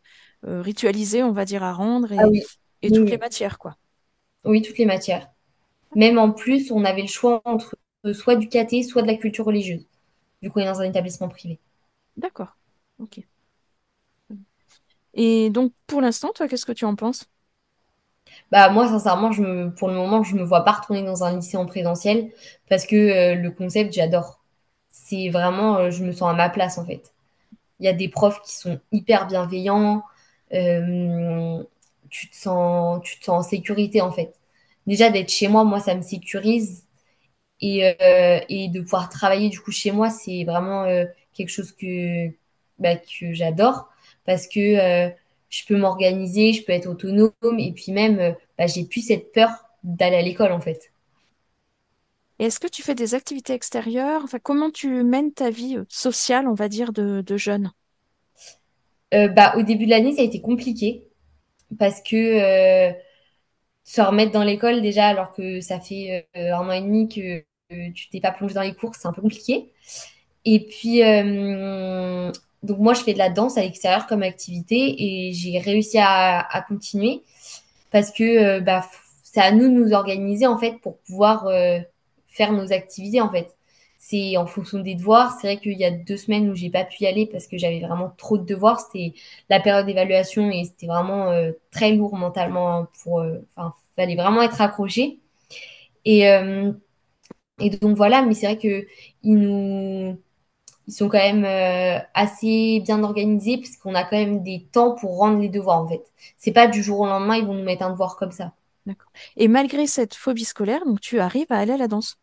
ritualisée, 0.43 1.23
on 1.23 1.31
va 1.31 1.45
dire, 1.45 1.63
à 1.63 1.71
rendre 1.71 2.11
Ah 2.17 2.23
et, 2.23 2.29
oui, 2.29 2.41
et 2.81 2.91
oui, 2.91 2.91
toutes 2.91 3.09
les 3.11 3.17
matières, 3.17 3.57
quoi. 3.57 3.77
Oui, 4.45 4.61
toutes 4.61 4.77
les 4.77 4.85
matières. 4.85 5.31
Même 5.95 6.19
en 6.19 6.31
plus, 6.31 6.71
on 6.71 6.85
avait 6.85 7.03
le 7.03 7.07
choix 7.07 7.41
entre 7.45 7.77
soit 8.13 8.35
du 8.37 8.49
caté, 8.49 8.83
soit 8.83 9.03
de 9.03 9.07
la 9.07 9.15
culture 9.17 9.45
religieuse, 9.45 9.87
vu 10.41 10.51
qu'on 10.51 10.61
est 10.61 10.65
dans 10.65 10.81
un 10.81 10.85
établissement 10.89 11.29
privé. 11.29 11.59
D'accord. 12.15 12.55
Ok. 12.99 13.19
Et 15.13 15.49
donc 15.49 15.73
pour 15.87 16.01
l'instant, 16.01 16.31
toi, 16.33 16.47
qu'est-ce 16.47 16.65
que 16.65 16.71
tu 16.71 16.85
en 16.85 16.95
penses? 16.95 17.25
Bah 18.51 18.69
moi 18.69 18.87
sincèrement 18.87 19.31
je 19.31 19.41
me 19.41 19.73
pour 19.73 19.87
le 19.87 19.95
moment 19.95 20.23
je 20.23 20.35
me 20.35 20.43
vois 20.43 20.63
pas 20.63 20.73
retourner 20.73 21.03
dans 21.03 21.23
un 21.23 21.35
lycée 21.37 21.57
en 21.57 21.65
présentiel 21.65 22.31
parce 22.69 22.85
que 22.85 22.95
euh, 22.95 23.35
le 23.35 23.49
concept 23.51 23.93
j'adore. 23.93 24.40
C'est 25.11 25.29
vraiment 25.29 25.77
euh, 25.77 25.91
je 25.91 26.03
me 26.05 26.13
sens 26.13 26.29
à 26.31 26.33
ma 26.33 26.49
place 26.49 26.77
en 26.77 26.85
fait. 26.85 27.13
Il 27.79 27.85
y 27.85 27.89
a 27.89 27.93
des 27.93 28.09
profs 28.09 28.41
qui 28.43 28.53
sont 28.55 28.79
hyper 28.91 29.27
bienveillants, 29.27 30.03
euh, 30.53 31.63
tu 32.09 32.29
te 32.29 32.35
sens 32.37 33.01
tu 33.03 33.19
te 33.19 33.25
sens 33.25 33.45
en 33.45 33.49
sécurité 33.49 34.01
en 34.01 34.11
fait. 34.11 34.33
Déjà 34.87 35.09
d'être 35.11 35.29
chez 35.31 35.47
moi 35.49 35.63
moi 35.65 35.79
ça 35.81 35.95
me 35.95 36.01
sécurise 36.03 36.85
et 37.61 37.85
euh, 38.01 38.39
et 38.49 38.69
de 38.69 38.81
pouvoir 38.81 39.09
travailler 39.09 39.49
du 39.49 39.59
coup 39.61 39.71
chez 39.71 39.91
moi 39.91 40.09
c'est 40.11 40.43
vraiment 40.45 40.85
quelque 41.33 41.49
chose 41.49 41.71
que 41.73 42.29
bah, 42.79 42.95
que 42.97 43.33
j'adore 43.33 43.89
parce 44.25 44.47
que 44.47 45.11
je 45.49 45.65
peux 45.67 45.77
m'organiser, 45.77 46.53
je 46.53 46.63
peux 46.65 46.73
être 46.73 46.87
autonome 46.87 47.33
et 47.59 47.73
puis 47.73 47.91
même 47.93 48.35
bah, 48.57 48.67
j'ai 48.67 48.85
plus 48.85 49.01
cette 49.07 49.31
peur 49.33 49.51
d'aller 49.83 50.17
à 50.17 50.21
l'école 50.23 50.51
en 50.53 50.61
fait. 50.61 50.90
Est-ce 52.41 52.59
que 52.59 52.67
tu 52.67 52.81
fais 52.81 52.95
des 52.95 53.13
activités 53.13 53.53
extérieures? 53.53 54.25
Comment 54.41 54.71
tu 54.71 55.03
mènes 55.03 55.31
ta 55.31 55.51
vie 55.51 55.77
euh, 55.77 55.85
sociale, 55.89 56.47
on 56.47 56.55
va 56.55 56.69
dire, 56.69 56.91
de, 56.91 57.37
jeune? 57.37 57.71
Euh, 59.13 59.27
bah, 59.27 59.53
au 59.57 59.61
début 59.61 59.85
de 59.85 59.91
l'année, 59.91 60.11
ça 60.11 60.21
a 60.21 60.25
été 60.25 60.41
compliqué 60.41 61.07
parce 61.77 62.01
que 62.01 62.15
euh, 62.15 62.91
se 63.83 64.01
remettre 64.01 64.31
dans 64.31 64.43
l'école 64.43 64.81
déjà 64.81 65.05
alors 65.05 65.33
que 65.33 65.61
ça 65.61 65.79
fait 65.79 66.27
un 66.33 66.67
an 66.67 66.71
et 66.71 66.81
demi 66.81 67.07
que 67.07 67.43
tu 67.91 68.09
t'es 68.09 68.19
pas 68.19 68.31
plongé 68.31 68.55
dans 68.55 68.63
les 68.63 68.73
cours, 68.73 68.95
c'est 68.95 69.07
un 69.07 69.13
peu 69.13 69.21
compliqué. 69.21 69.71
Et 70.43 70.65
puis, 70.65 71.01
donc 72.63 72.79
moi, 72.79 72.95
je 72.95 73.01
fais 73.01 73.13
de 73.13 73.19
la 73.19 73.29
danse 73.29 73.59
à 73.59 73.61
l'extérieur 73.61 74.07
comme 74.07 74.23
activité 74.23 74.95
et 74.97 75.31
j'ai 75.33 75.59
réussi 75.59 75.99
à, 75.99 76.65
continuer 76.67 77.21
parce 77.91 78.11
que 78.11 78.59
bah, 78.61 78.83
c'est 79.21 79.41
à 79.41 79.51
nous 79.51 79.67
de 79.67 79.73
nous 79.73 79.93
organiser 79.93 80.47
en 80.47 80.57
fait 80.57 80.79
pour 80.81 80.97
pouvoir 80.97 81.47
faire 82.31 82.53
nos 82.53 82.73
activités 82.73 83.21
en 83.21 83.31
fait. 83.31 83.55
C'est 83.99 84.37
en 84.37 84.47
fonction 84.47 84.79
des 84.79 84.95
devoirs. 84.95 85.33
C'est 85.41 85.47
vrai 85.47 85.57
qu'il 85.61 85.79
y 85.79 85.85
a 85.85 85.91
deux 85.91 86.17
semaines 86.17 86.49
où 86.49 86.55
j'ai 86.55 86.71
pas 86.71 86.85
pu 86.85 87.03
y 87.03 87.07
aller 87.07 87.27
parce 87.27 87.47
que 87.47 87.57
j'avais 87.59 87.81
vraiment 87.81 88.11
trop 88.17 88.37
de 88.39 88.45
devoirs. 88.45 88.79
C'était 88.81 89.13
la 89.49 89.59
période 89.61 89.85
d'évaluation 89.87 90.51
et 90.51 90.65
c'était 90.65 90.87
vraiment 90.87 91.31
euh, 91.31 91.53
très 91.71 91.93
lourd 91.93 92.15
mentalement 92.17 92.87
pour. 93.03 93.21
euh, 93.21 93.39
Enfin, 93.55 93.73
fallait 93.97 94.15
vraiment 94.15 94.41
être 94.43 94.61
accroché. 94.61 95.19
Et, 96.05 96.29
euh, 96.29 96.71
et 97.59 97.69
donc 97.71 97.97
voilà, 97.97 98.21
mais 98.23 98.33
c'est 98.35 98.47
vrai 98.47 98.57
que 98.57 98.87
ils 99.23 99.35
nous 99.37 100.19
ils 100.87 100.93
sont 100.93 101.09
quand 101.09 101.19
même 101.19 101.45
assez 102.15 102.81
bien 102.85 103.03
organisés 103.03 103.57
parce 103.57 103.77
qu'on 103.77 103.95
a 103.95 104.03
quand 104.03 104.17
même 104.17 104.43
des 104.43 104.67
temps 104.71 104.95
pour 104.95 105.17
rendre 105.19 105.39
les 105.39 105.49
devoirs 105.49 105.79
en 105.81 105.87
fait. 105.87 106.03
C'est 106.37 106.51
pas 106.53 106.67
du 106.67 106.83
jour 106.83 107.01
au 107.01 107.05
lendemain, 107.07 107.37
ils 107.37 107.45
vont 107.45 107.53
nous 107.55 107.63
mettre 107.63 107.83
un 107.83 107.91
devoir 107.91 108.17
comme 108.17 108.31
ça. 108.31 108.53
D'accord. 108.85 109.11
Et 109.37 109.47
malgré 109.47 109.87
cette 109.87 110.13
phobie 110.13 110.45
scolaire, 110.45 110.85
donc 110.85 111.01
tu 111.01 111.19
arrives 111.19 111.51
à 111.51 111.57
aller 111.57 111.73
à 111.73 111.77
la 111.77 111.87
danse? 111.87 112.17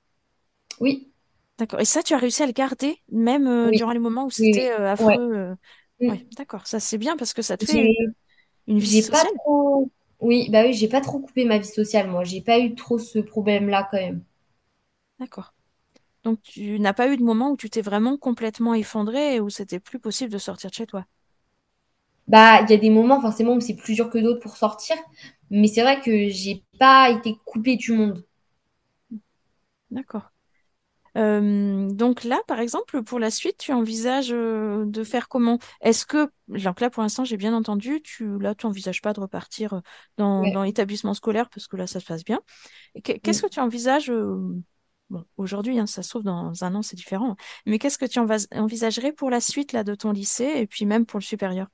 Oui, 0.81 1.13
D'accord. 1.59 1.81
Et 1.81 1.85
ça, 1.85 2.03
tu 2.03 2.15
as 2.15 2.19
réussi 2.19 2.43
à 2.43 2.47
le 2.47 2.53
garder, 2.53 3.03
même 3.11 3.47
euh, 3.49 3.73
oui, 3.73 3.73
durant 3.73 3.91
les 3.93 3.99
moments 3.99 4.27
où 4.27 4.31
oui, 4.39 4.55
c'était 4.55 4.71
euh, 4.73 4.91
oui. 4.99 5.17
Affreux. 5.17 5.35
euh. 5.35 5.57
Ouais, 6.07 6.25
Mm. 6.25 6.37
d'accord. 6.37 6.67
Ça, 6.67 6.79
c'est 6.81 6.99
bien 6.99 7.17
parce 7.17 7.33
que 7.35 7.43
ça 7.43 7.57
te 7.57 7.65
fait 7.65 7.81
J'ai, 7.81 7.95
une, 7.99 8.15
une 8.69 8.81
vie 8.81 8.93
j'ai 8.93 9.03
pas 9.05 9.25
sociale. 9.25 9.33
trop. 9.39 9.91
Oui, 10.21 10.49
bah 10.51 10.63
oui, 10.65 10.75
j'ai 10.75 10.89
pas 10.89 11.01
trop 11.03 11.21
coupé 11.21 11.45
ma 11.47 11.59
vie 11.59 11.67
sociale, 11.69 12.09
moi. 12.11 12.25
J'ai 12.25 12.43
pas 12.43 12.59
eu 12.61 12.75
trop 12.77 12.99
ce 12.99 13.19
problème-là 13.21 13.89
quand 13.91 13.99
même. 13.99 14.25
D'accord. 15.21 15.55
Donc, 16.25 16.43
tu 16.43 16.79
n'as 16.81 16.93
pas 16.95 17.09
eu 17.13 17.17
de 17.19 17.23
moment 17.25 17.51
où 17.53 17.57
tu 17.59 17.71
t'es 17.71 17.83
vraiment 17.83 18.19
complètement 18.19 18.75
effondré 18.75 19.37
et 19.37 19.41
où 19.41 19.51
c'était 19.51 19.81
plus 19.81 20.01
possible 20.01 20.33
de 20.33 20.39
sortir 20.39 20.71
de 20.71 20.75
chez 20.77 20.87
toi? 20.87 21.07
Bah, 22.29 22.61
il 22.63 22.71
y 22.71 22.75
a 22.75 22.77
des 22.77 22.91
moments 22.91 23.21
forcément 23.21 23.55
où 23.55 23.61
c'est 23.61 23.75
plus 23.77 23.95
dur 23.95 24.11
que 24.11 24.19
d'autres 24.19 24.41
pour 24.41 24.57
sortir, 24.57 24.97
mais 25.51 25.67
c'est 25.69 25.83
vrai 25.83 26.01
que 26.01 26.29
j'ai 26.29 26.65
pas 26.79 27.11
été 27.11 27.37
coupée 27.47 27.77
du 27.77 27.93
monde. 27.93 28.25
D'accord. 29.91 30.31
Euh, 31.17 31.89
donc 31.93 32.25
là, 32.25 32.41
par 32.49 32.61
exemple, 32.61 33.03
pour 33.03 33.19
la 33.19 33.31
suite, 33.31 33.59
tu 33.59 33.73
envisages 33.73 34.33
euh, 34.33 34.85
de 34.87 35.05
faire 35.05 35.29
comment? 35.29 35.59
Est-ce 35.83 36.07
que, 36.07 36.31
donc 36.49 36.81
là, 36.81 36.91
pour 36.91 37.03
l'instant, 37.03 37.25
j'ai 37.25 37.37
bien 37.39 37.55
entendu, 37.55 38.03
tu 38.03 38.39
là, 38.39 38.55
tu 38.55 38.67
envisages 38.67 39.03
pas 39.03 39.13
de 39.15 39.21
repartir 39.21 39.75
euh, 39.75 39.81
dans, 40.19 40.47
Ouais. 40.47 40.53
dans 40.53 40.63
l'établissement 40.65 41.15
scolaire 41.15 41.51
parce 41.51 41.69
que 41.69 41.77
là, 41.77 41.87
ça 41.87 42.01
se 42.01 42.07
passe 42.07 42.25
bien. 42.25 42.41
Qu'est-ce 43.05 43.43
que 43.43 43.49
tu 43.49 43.61
envisages, 43.61 44.11
euh, 44.11 44.39
bon, 45.11 45.25
aujourd'hui, 45.39 45.79
hein, 45.81 45.87
ça 45.87 46.03
se 46.03 46.11
trouve 46.11 46.25
dans 46.25 46.65
un 46.65 46.75
an, 46.77 46.83
c'est 46.83 46.97
différent, 46.97 47.37
mais 47.67 47.79
qu'est-ce 47.79 47.99
que 47.99 48.07
tu 48.07 48.21
envisagerais 48.21 49.13
pour 49.13 49.31
la 49.31 49.41
suite 49.41 49.73
là 49.73 49.85
de 49.85 49.95
ton 49.95 50.13
lycée 50.13 50.53
et 50.57 50.67
puis 50.69 50.87
même 50.87 51.07
pour 51.07 51.21
le 51.21 51.25
supérieur? 51.25 51.69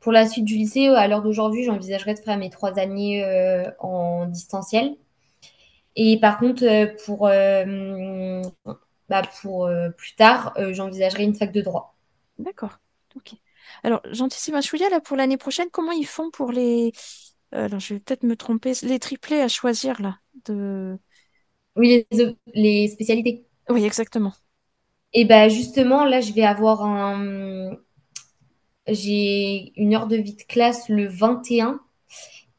Pour 0.00 0.12
la 0.12 0.26
suite 0.28 0.44
du 0.46 0.56
lycée, 0.56 0.88
à 0.88 1.08
l'heure 1.08 1.22
d'aujourd'hui, 1.22 1.64
j'envisagerais 1.64 2.14
de 2.14 2.20
faire 2.20 2.38
mes 2.38 2.50
trois 2.50 2.78
années 2.78 3.24
euh, 3.24 3.70
en 3.80 4.26
distanciel. 4.26 4.96
Et 5.96 6.18
par 6.20 6.38
contre, 6.38 6.64
euh, 6.64 6.86
pour, 7.04 7.26
euh, 7.26 8.42
bah, 9.08 9.22
pour 9.42 9.66
euh, 9.66 9.90
plus 9.90 10.14
tard, 10.16 10.54
euh, 10.58 10.72
j'envisagerais 10.72 11.24
une 11.24 11.34
fac 11.34 11.52
de 11.52 11.60
droit. 11.62 11.96
D'accord. 12.38 12.78
Ok. 13.16 13.34
Alors, 13.82 14.00
j'anticipe 14.10 14.54
un 14.54 14.60
chouïa 14.60 14.88
là 14.90 15.00
pour 15.00 15.16
l'année 15.16 15.36
prochaine. 15.36 15.68
Comment 15.70 15.92
ils 15.92 16.06
font 16.06 16.30
pour 16.30 16.52
les, 16.52 16.92
euh, 17.54 17.66
alors, 17.66 17.80
je 17.80 17.94
vais 17.94 18.00
peut-être 18.00 18.22
me 18.24 18.36
tromper, 18.36 18.72
les 18.82 18.98
triplés 18.98 19.40
à 19.40 19.48
choisir 19.48 20.00
là 20.00 20.18
de, 20.46 20.98
Oui, 21.76 22.06
les, 22.12 22.36
les 22.54 22.88
spécialités. 22.88 23.46
oui, 23.70 23.84
exactement. 23.84 24.34
Et 25.12 25.24
bah 25.24 25.48
justement, 25.48 26.04
là, 26.04 26.20
je 26.20 26.32
vais 26.32 26.44
avoir 26.44 26.82
un... 26.84 27.76
J'ai 28.86 29.72
une 29.80 29.94
heure 29.94 30.06
de 30.06 30.16
vie 30.16 30.34
de 30.34 30.42
classe 30.42 30.88
le 30.88 31.06
21 31.08 31.80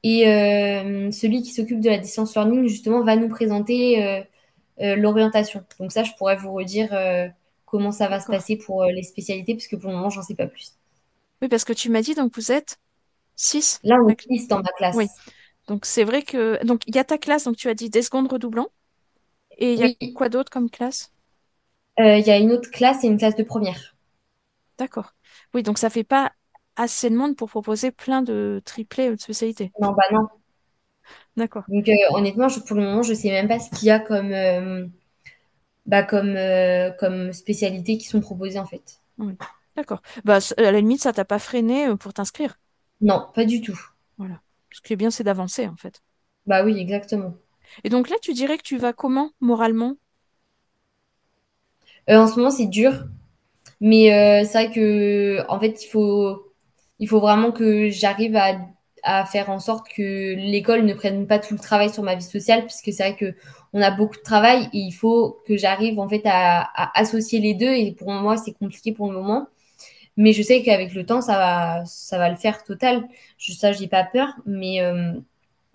et 0.03 0.27
euh, 0.29 1.11
celui 1.11 1.41
qui 1.43 1.51
s'occupe 1.53 1.81
de 1.81 1.89
la 1.89 1.97
distance 1.99 2.35
learning, 2.35 2.67
justement, 2.67 3.03
va 3.03 3.15
nous 3.17 3.29
présenter 3.29 4.03
euh, 4.05 4.23
euh, 4.81 4.95
l'orientation. 4.97 5.63
Donc 5.79 5.91
ça, 5.93 6.03
je 6.03 6.13
pourrais 6.17 6.37
vous 6.37 6.53
redire 6.53 6.91
comment 7.65 7.91
ça 7.91 8.09
va 8.09 8.19
se 8.21 8.29
passer 8.29 8.57
pour 8.57 8.85
les 8.85 9.03
spécialités, 9.03 9.55
parce 9.55 9.67
que 9.67 9.75
pour 9.77 9.91
le 9.91 9.97
moment, 9.97 10.09
j'en 10.11 10.23
sais 10.23 10.35
pas 10.35 10.47
plus. 10.47 10.73
Oui, 11.41 11.47
parce 11.49 11.63
que 11.65 11.73
tu 11.73 11.89
m'as 11.89 12.01
dit, 12.01 12.13
donc 12.15 12.35
vous 12.35 12.51
êtes 12.51 12.79
six. 13.35 13.81
Là, 13.83 13.97
on 14.03 14.09
est 14.09 14.17
Mac- 14.17 14.27
six 14.27 14.47
dans 14.47 14.57
ma 14.63 14.71
Oui. 14.93 15.09
classe. 15.09 15.21
Donc 15.67 15.85
c'est 15.85 16.03
vrai 16.05 16.23
que 16.23 16.63
donc 16.65 16.83
il 16.87 16.95
y 16.95 16.99
a 16.99 17.05
ta 17.05 17.17
classe, 17.17 17.45
donc 17.45 17.57
tu 17.57 17.69
as 17.69 17.75
dit 17.75 17.89
des 17.89 18.01
secondes 18.03 18.31
redoublants. 18.31 18.71
Et 19.57 19.73
il 19.73 19.79
y 19.79 19.83
a 19.85 19.89
Oui, 19.89 19.97
quoi 20.13 20.29
d'autre 20.29 20.51
comme 20.51 20.69
classe? 20.69 21.13
il 21.97 22.19
y 22.27 22.29
a 22.31 22.37
une 22.37 22.51
autre 22.51 22.69
classe 22.69 23.05
et 23.05 23.07
une 23.07 23.17
classe 23.17 23.37
de 23.37 23.43
première. 23.43 23.95
D'accord. 24.77 25.13
Oui, 25.53 25.63
donc 25.63 25.77
ça 25.77 25.89
fait 25.89 26.03
pas 26.03 26.31
assez 26.75 27.09
de 27.09 27.15
monde 27.15 27.35
pour 27.35 27.49
proposer 27.49 27.91
plein 27.91 28.21
de 28.21 28.61
triplés 28.65 29.09
ou 29.09 29.15
de 29.15 29.21
spécialités. 29.21 29.71
Non, 29.81 29.91
bah 29.97 30.07
non. 30.13 30.25
D'accord. 31.37 31.65
Donc 31.67 31.87
euh, 31.89 31.93
honnêtement, 32.11 32.49
je- 32.49 32.59
pour 32.59 32.75
le 32.75 32.83
moment, 32.83 33.01
je 33.03 33.13
sais 33.15 33.29
même 33.29 33.47
pas 33.47 33.59
ce 33.59 33.69
qu'il 33.71 33.87
y 33.87 33.91
a 33.91 33.99
comme, 33.99 34.31
euh, 34.31 34.85
bah, 35.85 36.03
comme, 36.03 36.35
euh, 36.37 36.91
comme 36.99 37.33
spécialités 37.33 37.97
qui 37.97 38.05
sont 38.07 38.21
proposées 38.21 38.59
en 38.59 38.65
fait. 38.65 39.01
Oui. 39.17 39.37
D'accord. 39.75 40.01
Bah, 40.25 40.39
à 40.57 40.61
la 40.63 40.71
limite, 40.81 41.01
ça 41.01 41.13
t'a 41.13 41.23
pas 41.25 41.39
freiné 41.39 41.87
euh, 41.87 41.95
pour 41.95 42.13
t'inscrire? 42.13 42.59
Non, 43.01 43.27
pas 43.33 43.43
du 43.43 43.59
tout. 43.59 43.77
Voilà. 44.17 44.41
Ce 44.71 44.79
qui 44.81 44.93
est 44.93 44.95
bien, 44.95 45.11
c'est 45.11 45.25
d'avancer, 45.25 45.67
en 45.67 45.75
fait. 45.75 46.01
Bah 46.45 46.63
oui, 46.63 46.77
exactement. 46.79 47.33
Et 47.83 47.89
donc 47.89 48.09
là, 48.09 48.15
tu 48.23 48.33
dirais 48.33 48.57
que 48.57 48.63
tu 48.63 48.77
vas 48.77 48.91
comment, 48.91 49.31
moralement? 49.39 49.95
En 52.07 52.27
ce 52.27 52.35
moment, 52.35 52.51
c'est 52.51 52.67
dur, 52.67 53.05
mais 53.81 54.13
euh, 54.13 54.45
c'est 54.45 54.65
vrai 54.65 54.71
que 54.71 55.43
en 55.49 55.59
fait, 55.59 55.83
il 55.83 55.87
faut, 55.87 56.53
il 56.99 57.09
faut 57.09 57.19
vraiment 57.19 57.51
que 57.51 57.89
j'arrive 57.89 58.37
à, 59.03 59.25
faire 59.25 59.49
en 59.49 59.59
sorte 59.59 59.87
que 59.89 60.35
l'école 60.35 60.85
ne 60.85 60.93
prenne 60.93 61.27
pas 61.27 61.39
tout 61.39 61.55
le 61.55 61.59
travail 61.59 61.89
sur 61.91 62.03
ma 62.03 62.15
vie 62.15 62.23
sociale, 62.23 62.65
puisque 62.65 62.93
c'est 62.93 63.03
vrai 63.03 63.15
que 63.15 63.35
on 63.73 63.81
a 63.81 63.91
beaucoup 63.91 64.17
de 64.17 64.21
travail 64.21 64.65
et 64.73 64.77
il 64.79 64.91
faut 64.91 65.41
que 65.47 65.57
j'arrive 65.57 65.99
en 65.99 66.07
fait 66.07 66.21
à, 66.25 66.69
associer 66.99 67.39
les 67.39 67.55
deux. 67.55 67.73
Et 67.73 67.93
pour 67.93 68.11
moi, 68.11 68.37
c'est 68.37 68.53
compliqué 68.53 68.91
pour 68.93 69.11
le 69.11 69.17
moment. 69.17 69.47
Mais 70.17 70.33
je 70.33 70.43
sais 70.43 70.61
qu'avec 70.63 70.93
le 70.93 71.05
temps, 71.05 71.21
ça 71.21 71.37
va, 71.37 71.85
ça 71.85 72.17
va 72.17 72.29
le 72.29 72.35
faire 72.35 72.63
total. 72.63 73.07
Je, 73.37 73.53
ça, 73.53 73.71
pas 73.89 74.03
peur. 74.03 74.29
Mais, 74.45 74.81
euh, 74.81 75.13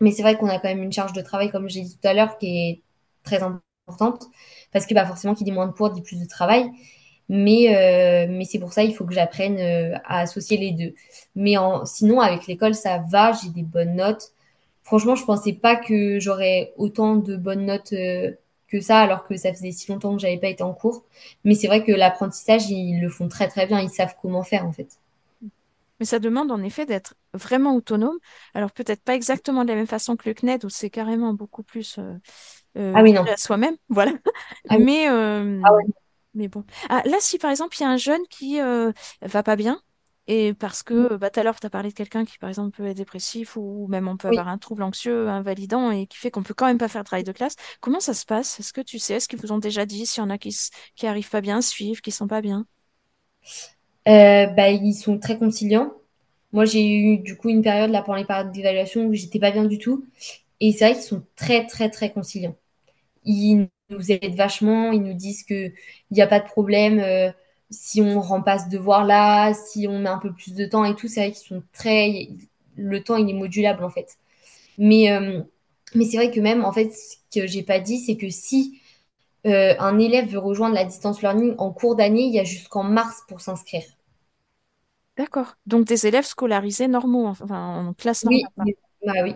mais 0.00 0.12
c'est 0.12 0.22
vrai 0.22 0.36
qu'on 0.36 0.48
a 0.48 0.58
quand 0.58 0.68
même 0.68 0.82
une 0.82 0.92
charge 0.92 1.12
de 1.12 1.22
travail, 1.22 1.50
comme 1.50 1.68
j'ai 1.68 1.82
dit 1.82 1.98
tout 1.98 2.08
à 2.08 2.14
l'heure, 2.14 2.38
qui 2.38 2.46
est 2.48 2.82
très 3.24 3.42
importante. 3.42 4.26
Parce 4.72 4.86
que 4.86 4.94
bah, 4.94 5.06
forcément, 5.06 5.34
qui 5.34 5.44
dit 5.44 5.52
moins 5.52 5.66
de 5.66 5.72
cours, 5.72 5.90
dit 5.90 6.02
plus 6.02 6.20
de 6.20 6.26
travail. 6.26 6.70
Mais, 7.28 7.74
euh, 7.76 8.26
mais 8.30 8.44
c'est 8.44 8.58
pour 8.60 8.72
ça, 8.72 8.84
il 8.84 8.94
faut 8.94 9.04
que 9.04 9.12
j'apprenne 9.14 9.58
euh, 9.58 9.96
à 10.04 10.20
associer 10.20 10.56
les 10.58 10.72
deux. 10.72 10.94
Mais 11.34 11.56
en, 11.56 11.84
sinon, 11.84 12.20
avec 12.20 12.46
l'école, 12.46 12.74
ça 12.74 12.98
va, 13.10 13.32
j'ai 13.32 13.50
des 13.50 13.62
bonnes 13.62 13.96
notes. 13.96 14.32
Franchement, 14.82 15.16
je 15.16 15.24
pensais 15.24 15.52
pas 15.52 15.76
que 15.76 16.20
j'aurais 16.20 16.72
autant 16.76 17.16
de 17.16 17.36
bonnes 17.36 17.66
notes 17.66 17.92
euh, 17.92 18.32
que 18.68 18.80
ça, 18.80 19.00
alors 19.00 19.24
que 19.24 19.36
ça 19.36 19.52
faisait 19.52 19.72
si 19.72 19.90
longtemps 19.90 20.14
que 20.14 20.20
j'avais 20.22 20.38
pas 20.38 20.48
été 20.48 20.62
en 20.62 20.72
cours. 20.74 21.04
Mais 21.44 21.54
c'est 21.54 21.66
vrai 21.66 21.82
que 21.84 21.92
l'apprentissage, 21.92 22.70
ils 22.70 23.00
le 23.00 23.08
font 23.08 23.28
très 23.28 23.48
très 23.48 23.66
bien, 23.66 23.80
ils 23.80 23.90
savent 23.90 24.14
comment 24.22 24.42
faire 24.44 24.64
en 24.66 24.72
fait. 24.72 24.98
Mais 25.98 26.06
ça 26.06 26.18
demande 26.18 26.52
en 26.52 26.62
effet 26.62 26.84
d'être 26.84 27.14
vraiment 27.32 27.74
autonome. 27.74 28.18
Alors 28.54 28.70
peut-être 28.70 29.02
pas 29.02 29.14
exactement 29.14 29.64
de 29.64 29.70
la 29.70 29.76
même 29.76 29.86
façon 29.86 30.16
que 30.16 30.28
le 30.28 30.34
CNED, 30.34 30.64
où 30.64 30.68
c'est 30.68 30.90
carrément 30.90 31.32
beaucoup 31.32 31.62
plus 31.62 31.98
euh, 31.98 32.92
Ah 32.94 33.02
oui, 33.02 33.12
livré 33.12 33.30
non. 33.30 33.32
à 33.32 33.36
soi-même. 33.36 33.76
Voilà. 33.88 34.12
Ah 34.68 34.76
oui. 34.78 34.84
Mais, 34.84 35.06
Ah. 35.62 35.70
Mais 36.36 36.48
bon. 36.48 36.64
Ah, 36.90 37.02
là, 37.06 37.16
si 37.20 37.38
par 37.38 37.50
exemple, 37.50 37.76
il 37.78 37.82
y 37.82 37.86
a 37.86 37.90
un 37.90 37.96
jeune 37.96 38.26
qui 38.30 38.60
euh, 38.60 38.92
va 39.22 39.42
pas 39.42 39.56
bien, 39.56 39.80
et 40.28 40.54
parce 40.54 40.82
que 40.82 41.16
bah, 41.16 41.30
tout 41.30 41.40
à 41.40 41.42
l'heure, 41.44 41.58
tu 41.60 41.66
as 41.66 41.70
parlé 41.70 41.88
de 41.90 41.94
quelqu'un 41.94 42.24
qui, 42.24 42.38
par 42.38 42.48
exemple, 42.50 42.76
peut 42.76 42.86
être 42.86 42.96
dépressif, 42.96 43.56
ou 43.56 43.86
même 43.88 44.08
on 44.08 44.16
peut 44.16 44.28
Oui. 44.28 44.38
avoir 44.38 44.48
un 44.48 44.58
trouble 44.58 44.82
anxieux 44.84 45.28
invalidant, 45.28 45.90
et 45.90 46.06
qui 46.06 46.18
fait 46.18 46.30
qu'on 46.30 46.42
peut 46.42 46.54
quand 46.54 46.66
même 46.66 46.78
pas 46.78 46.88
faire 46.88 47.02
le 47.02 47.06
travail 47.06 47.24
de 47.24 47.32
classe. 47.32 47.56
Comment 47.80 48.00
ça 48.00 48.14
se 48.14 48.24
passe? 48.26 48.60
Est-ce 48.60 48.72
que 48.72 48.80
tu 48.80 48.98
sais, 48.98 49.14
est-ce 49.14 49.28
qu'ils 49.28 49.40
vous 49.40 49.52
ont 49.52 49.58
déjà 49.58 49.86
dit 49.86 50.06
s'il 50.06 50.22
y 50.22 50.26
en 50.26 50.30
a 50.30 50.38
qui, 50.38 50.48
s- 50.48 50.70
qui 50.96 51.06
arrivent 51.06 51.30
pas 51.30 51.40
bien 51.40 51.58
à 51.58 51.62
suivre, 51.62 52.00
qui 52.02 52.12
sont 52.12 52.28
pas 52.28 52.40
bien? 52.42 52.66
Euh, 54.08 54.46
bah, 54.46 54.70
ils 54.70 54.94
sont 54.94 55.18
très 55.18 55.38
conciliants. 55.38 55.92
Moi, 56.52 56.64
j'ai 56.64 56.86
eu 56.88 57.18
du 57.18 57.36
coup 57.36 57.48
une 57.48 57.62
période 57.62 57.90
là 57.90 58.02
pendant 58.02 58.18
les 58.18 58.24
périodes 58.24 58.52
d'évaluation 58.52 59.06
où 59.06 59.14
j'étais 59.14 59.38
pas 59.40 59.50
bien 59.50 59.64
du 59.64 59.78
tout. 59.78 60.04
Et 60.60 60.72
c'est 60.72 60.86
vrai 60.86 60.94
qu'ils 60.94 61.02
sont 61.04 61.24
très 61.36 61.66
très 61.66 61.90
très 61.90 62.12
conciliants. 62.12 62.56
Ils 63.24 63.68
nous 63.90 64.10
aident 64.12 64.34
vachement, 64.36 64.92
ils 64.92 65.02
nous 65.02 65.14
disent 65.14 65.44
que 65.44 65.66
il 65.68 65.72
n'y 66.12 66.22
a 66.22 66.26
pas 66.26 66.40
de 66.40 66.46
problème 66.46 66.98
euh, 67.00 67.30
si 67.70 68.00
on 68.02 68.20
rend 68.20 68.42
pas 68.42 68.58
ce 68.58 68.68
devoir 68.68 69.04
là, 69.04 69.54
si 69.54 69.86
on 69.88 69.98
met 70.00 70.08
un 70.08 70.18
peu 70.18 70.32
plus 70.32 70.54
de 70.54 70.66
temps 70.66 70.84
et 70.84 70.94
tout. 70.94 71.08
C'est 71.08 71.20
vrai 71.20 71.32
qu'ils 71.32 71.46
sont 71.46 71.62
très, 71.72 72.28
le 72.76 73.02
temps 73.02 73.16
il 73.16 73.30
est 73.30 73.32
modulable 73.34 73.84
en 73.84 73.90
fait. 73.90 74.16
Mais 74.78 75.12
euh, 75.12 75.42
mais 75.94 76.04
c'est 76.06 76.16
vrai 76.18 76.30
que 76.30 76.40
même 76.40 76.64
en 76.64 76.72
fait 76.72 76.90
ce 76.92 77.16
que 77.40 77.46
j'ai 77.46 77.62
pas 77.62 77.80
dit, 77.80 77.98
c'est 78.00 78.16
que 78.16 78.30
si 78.30 78.80
euh, 79.46 79.74
un 79.80 79.98
élève 79.98 80.28
veut 80.30 80.38
rejoindre 80.40 80.74
la 80.76 80.84
distance 80.84 81.22
learning 81.22 81.54
en 81.58 81.72
cours 81.72 81.96
d'année, 81.96 82.24
il 82.24 82.34
y 82.34 82.40
a 82.40 82.44
jusqu'en 82.44 82.84
mars 82.84 83.22
pour 83.28 83.40
s'inscrire. 83.40 83.84
D'accord. 85.18 85.56
Donc 85.66 85.86
des 85.86 86.06
élèves 86.06 86.24
scolarisés 86.26 86.88
normaux, 86.88 87.26
enfin 87.26 87.86
en 87.88 87.94
classe 87.94 88.24
Oui, 88.24 88.42
normale. 88.56 88.74
bah 89.06 89.22
oui, 89.24 89.34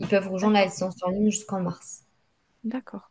ils 0.00 0.08
peuvent 0.08 0.28
rejoindre 0.30 0.54
la 0.54 0.66
distance 0.66 0.96
learning 1.02 1.30
jusqu'en 1.32 1.62
mars. 1.62 2.04
D'accord. 2.64 3.08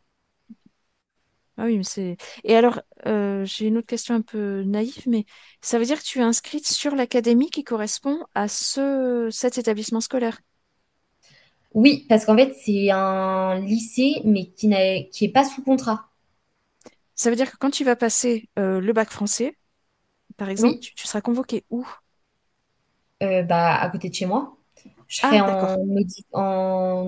Ah 1.58 1.64
oui, 1.64 1.78
mais 1.78 1.84
c'est. 1.84 2.16
Et 2.44 2.54
alors, 2.54 2.82
euh, 3.06 3.44
j'ai 3.46 3.66
une 3.66 3.78
autre 3.78 3.86
question 3.86 4.14
un 4.14 4.20
peu 4.20 4.62
naïve, 4.64 5.04
mais 5.08 5.24
ça 5.62 5.78
veut 5.78 5.86
dire 5.86 5.98
que 5.98 6.04
tu 6.04 6.18
es 6.18 6.22
inscrite 6.22 6.66
sur 6.66 6.94
l'académie 6.94 7.48
qui 7.50 7.64
correspond 7.64 8.24
à 8.34 8.46
ce 8.48 9.28
cet 9.30 9.56
établissement 9.58 10.00
scolaire? 10.02 10.38
Oui, 11.74 12.06
parce 12.08 12.24
qu'en 12.24 12.36
fait, 12.36 12.54
c'est 12.54 12.90
un 12.90 13.60
lycée, 13.60 14.20
mais 14.24 14.46
qui 14.46 14.68
n'a, 14.68 15.02
qui 15.12 15.26
est 15.26 15.28
pas 15.32 15.44
sous 15.44 15.62
contrat. 15.62 16.08
Ça 17.14 17.30
veut 17.30 17.36
dire 17.36 17.50
que 17.50 17.56
quand 17.56 17.70
tu 17.70 17.84
vas 17.84 17.96
passer 17.96 18.48
euh, 18.58 18.80
le 18.80 18.92
bac 18.92 19.10
français, 19.10 19.56
par 20.36 20.48
exemple, 20.50 20.78
Oui, 20.78 20.80
tu, 20.80 20.94
tu 20.94 21.06
seras 21.08 21.20
convoqué 21.22 21.64
où? 21.70 21.86
euh, 23.22 23.42
bah, 23.42 23.76
à 23.80 23.88
côté 23.90 24.08
de 24.10 24.14
chez 24.14 24.26
moi. 24.26 24.56
Je 25.08 25.18
serai 25.18 25.40
Ah, 25.40 25.42
en 25.42 25.46
d'accord. 25.46 25.76
audi, 25.96 26.24
en 26.32 27.04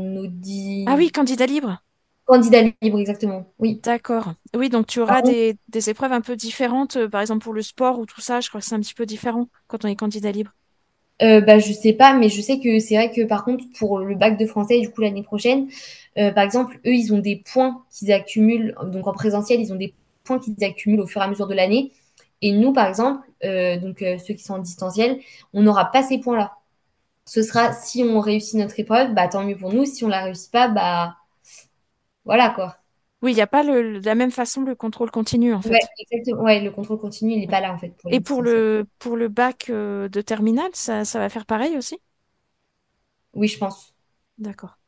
Ah 0.86 0.96
oui, 0.96 1.12
candidat 1.12 1.46
libre. 1.46 1.84
Candidat 2.28 2.62
libre, 2.82 3.00
exactement. 3.00 3.52
Oui. 3.58 3.82
D'accord. 3.82 4.34
Oui, 4.54 4.68
donc 4.70 4.86
tu 4.86 5.00
auras 5.00 5.22
des, 5.22 5.56
des 5.68 5.90
épreuves 5.90 6.12
un 6.12 6.20
peu 6.20 6.36
différentes, 6.36 6.96
euh, 6.96 7.08
par 7.08 7.20
exemple 7.20 7.42
pour 7.44 7.52
le 7.54 7.62
sport 7.62 7.98
ou 7.98 8.06
tout 8.06 8.20
ça, 8.20 8.40
je 8.40 8.48
crois 8.48 8.60
que 8.60 8.66
c'est 8.66 8.74
un 8.74 8.80
petit 8.80 8.94
peu 8.94 9.06
différent 9.06 9.48
quand 9.66 9.84
on 9.84 9.88
est 9.88 9.96
candidat 9.96 10.32
libre. 10.32 10.52
euh, 11.22 11.40
bah, 11.40 11.58
je 11.58 11.72
sais 11.72 11.92
pas, 11.94 12.14
mais 12.14 12.28
je 12.28 12.40
sais 12.40 12.60
que 12.60 12.78
c'est 12.78 12.94
vrai 12.96 13.10
que 13.10 13.22
par 13.26 13.44
contre, 13.44 13.64
pour 13.78 13.98
le 13.98 14.14
bac 14.14 14.38
de 14.38 14.46
français, 14.46 14.80
du 14.80 14.90
coup, 14.90 15.00
l'année 15.00 15.22
prochaine, 15.24 15.68
euh, 16.18 16.30
par 16.32 16.44
exemple, 16.44 16.76
eux, 16.86 16.94
ils 16.94 17.12
ont 17.12 17.18
des 17.18 17.42
points 17.52 17.84
qu'ils 17.90 18.12
accumulent. 18.12 18.74
Donc, 18.84 19.06
en 19.08 19.12
présentiel, 19.12 19.60
ils 19.60 19.72
ont 19.72 19.76
des 19.76 19.94
points 20.24 20.38
qu'ils 20.38 20.62
accumulent 20.64 21.00
au 21.00 21.06
fur 21.08 21.20
et 21.20 21.24
à 21.24 21.28
mesure 21.28 21.48
de 21.48 21.54
l'année. 21.54 21.92
Et 22.40 22.52
nous, 22.52 22.72
par 22.72 22.86
exemple, 22.88 23.26
euh, 23.44 23.78
donc 23.78 23.98
ceux 24.00 24.34
qui 24.34 24.42
sont 24.44 24.54
en 24.54 24.58
distanciel, 24.60 25.18
on 25.52 25.62
n'aura 25.62 25.86
pas 25.90 26.02
ces 26.04 26.18
points-là. 26.18 26.52
Ce 27.26 27.42
sera 27.42 27.72
si 27.72 28.02
on 28.04 28.20
réussit 28.20 28.54
notre 28.56 28.78
épreuve, 28.80 29.14
bah 29.14 29.28
tant 29.28 29.44
mieux 29.44 29.56
pour 29.56 29.72
nous. 29.72 29.84
Si 29.86 30.04
on 30.04 30.08
la 30.08 30.24
réussit 30.24 30.52
pas, 30.52 30.68
bah 30.68 31.16
voilà 32.28 32.50
quoi. 32.50 32.78
Oui, 33.22 33.30
il 33.32 33.34
n'y 33.36 33.40
a 33.40 33.46
pas 33.46 33.62
le, 33.62 34.00
de 34.00 34.04
la 34.06 34.14
même 34.16 34.30
façon 34.32 34.62
le 34.62 34.74
contrôle 34.74 35.10
continu, 35.12 35.54
en 35.54 35.62
Ouais, 35.64 35.78
fait. 35.78 35.92
exactement. 36.00 36.42
Ouais, 36.44 36.60
le 36.60 36.70
contrôle 36.72 36.98
continu, 37.00 37.32
il 37.32 37.40
n'est 37.40 37.48
pas 37.48 37.60
là 37.60 37.72
en 37.72 37.78
fait 37.78 37.90
pour 37.96 38.10
Et 38.10 38.20
pour 38.20 38.42
le, 38.42 38.86
pour 38.98 39.16
le 39.16 39.28
bac 39.28 39.68
euh, 39.70 40.08
de 40.08 40.20
terminale, 40.20 40.70
ça, 40.74 41.04
ça 41.04 41.18
va 41.18 41.28
faire 41.28 41.46
pareil 41.46 41.76
aussi? 41.76 41.98
Oui, 43.32 43.48
je 43.48 43.58
pense. 43.58 43.94
D'accord. 44.38 44.78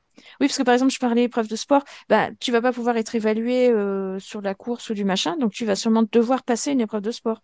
Oui, 0.41 0.47
parce 0.49 0.59
que 0.59 0.63
par 0.63 0.75
exemple, 0.75 0.93
je 0.93 0.99
parlais 0.99 1.25
épreuve 1.25 1.49
de 1.49 1.57
sport, 1.57 1.85
bah, 2.09 2.31
tu 2.41 2.53
vas 2.53 2.61
pas 2.63 2.73
pouvoir 2.73 2.97
être 2.97 3.15
évalué 3.15 3.69
euh, 3.71 4.19
sur 4.19 4.43
la 4.43 4.55
course 4.55 4.91
ou 4.91 4.95
du 4.95 5.05
machin, 5.05 5.37
donc 5.39 5.53
tu 5.53 5.65
vas 5.65 5.77
sûrement 5.77 6.05
devoir 6.13 6.43
passer 6.45 6.73
une 6.73 6.81
épreuve 6.81 7.03
de 7.03 7.11
sport 7.11 7.43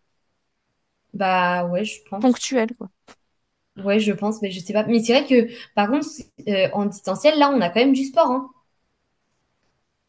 Bah 1.12 1.64
ouais, 1.66 1.84
je 1.84 2.00
pense. 2.08 2.36
ponctuelle, 2.36 2.74
quoi. 2.76 2.90
Ouais, 3.84 4.00
je 4.00 4.12
pense, 4.12 4.40
mais 4.40 4.50
je 4.50 4.60
sais 4.60 4.72
pas. 4.72 4.84
Mais 4.86 5.02
c'est 5.02 5.12
vrai 5.12 5.26
que 5.26 5.52
par 5.74 5.88
contre, 5.90 6.06
euh, 6.48 6.68
en 6.72 6.86
distanciel, 6.86 7.38
là, 7.38 7.50
on 7.54 7.60
a 7.60 7.68
quand 7.68 7.80
même 7.80 7.92
du 7.92 8.04
sport, 8.04 8.30
hein. 8.30 8.50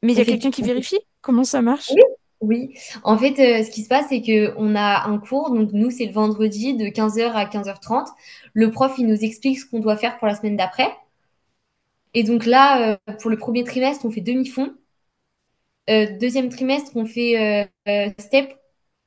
Mais 0.08 0.13
il 0.13 0.20
y 0.20 0.22
a 0.22 0.26
quelqu'un 0.26 0.52
qui 0.52 0.62
vérifie 0.62 1.00
comment 1.20 1.43
ça 1.43 1.62
marche? 1.62 1.91
Oui, 1.91 2.02
oui. 2.39 2.80
En 3.04 3.17
fait, 3.17 3.38
euh, 3.39 3.65
ce 3.65 3.70
qui 3.70 3.84
se 3.84 3.89
passe, 3.89 4.06
c'est 4.08 4.22
que 4.22 4.54
on 4.56 4.74
a 4.74 5.06
un 5.06 5.17
cours, 5.17 5.52
donc 5.52 5.74
nous, 5.74 5.91
c'est 5.91 6.06
le 6.06 6.13
vendredi 6.13 6.76
de 6.78 6.86
15h 6.86 7.34
à 7.34 7.46
15h30. 7.46 8.08
Le 8.54 8.72
prof, 8.72 8.93
il 8.98 9.06
nous 9.06 9.22
explique 9.22 9.60
ce 9.60 9.65
qu'on 9.65 9.80
doit 9.80 9.98
faire 9.98 10.17
pour 10.17 10.28
la 10.28 10.36
semaine 10.36 10.56
d'après. 10.56 10.88
Et 12.13 12.24
donc 12.24 12.46
là, 12.46 12.93
euh, 12.93 13.13
pour 13.20 13.30
le 13.30 13.38
premier 13.38 13.65
trimestre, 13.65 14.06
on 14.06 14.12
fait 14.12 14.22
demi-fond. 14.22 14.74
Euh, 15.89 16.17
deuxième 16.17 16.48
trimestre, 16.48 16.91
on 16.96 17.06
fait 17.06 17.70
step. 18.17 18.58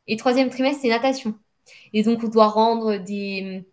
Et 0.06 0.18
troisième 0.18 0.50
trimestre, 0.50 0.82
c'est 0.82 0.88
natation. 0.88 1.34
Et 1.94 2.02
donc, 2.02 2.22
on 2.24 2.28
doit 2.28 2.48
rendre 2.48 2.98
des, 2.98 3.64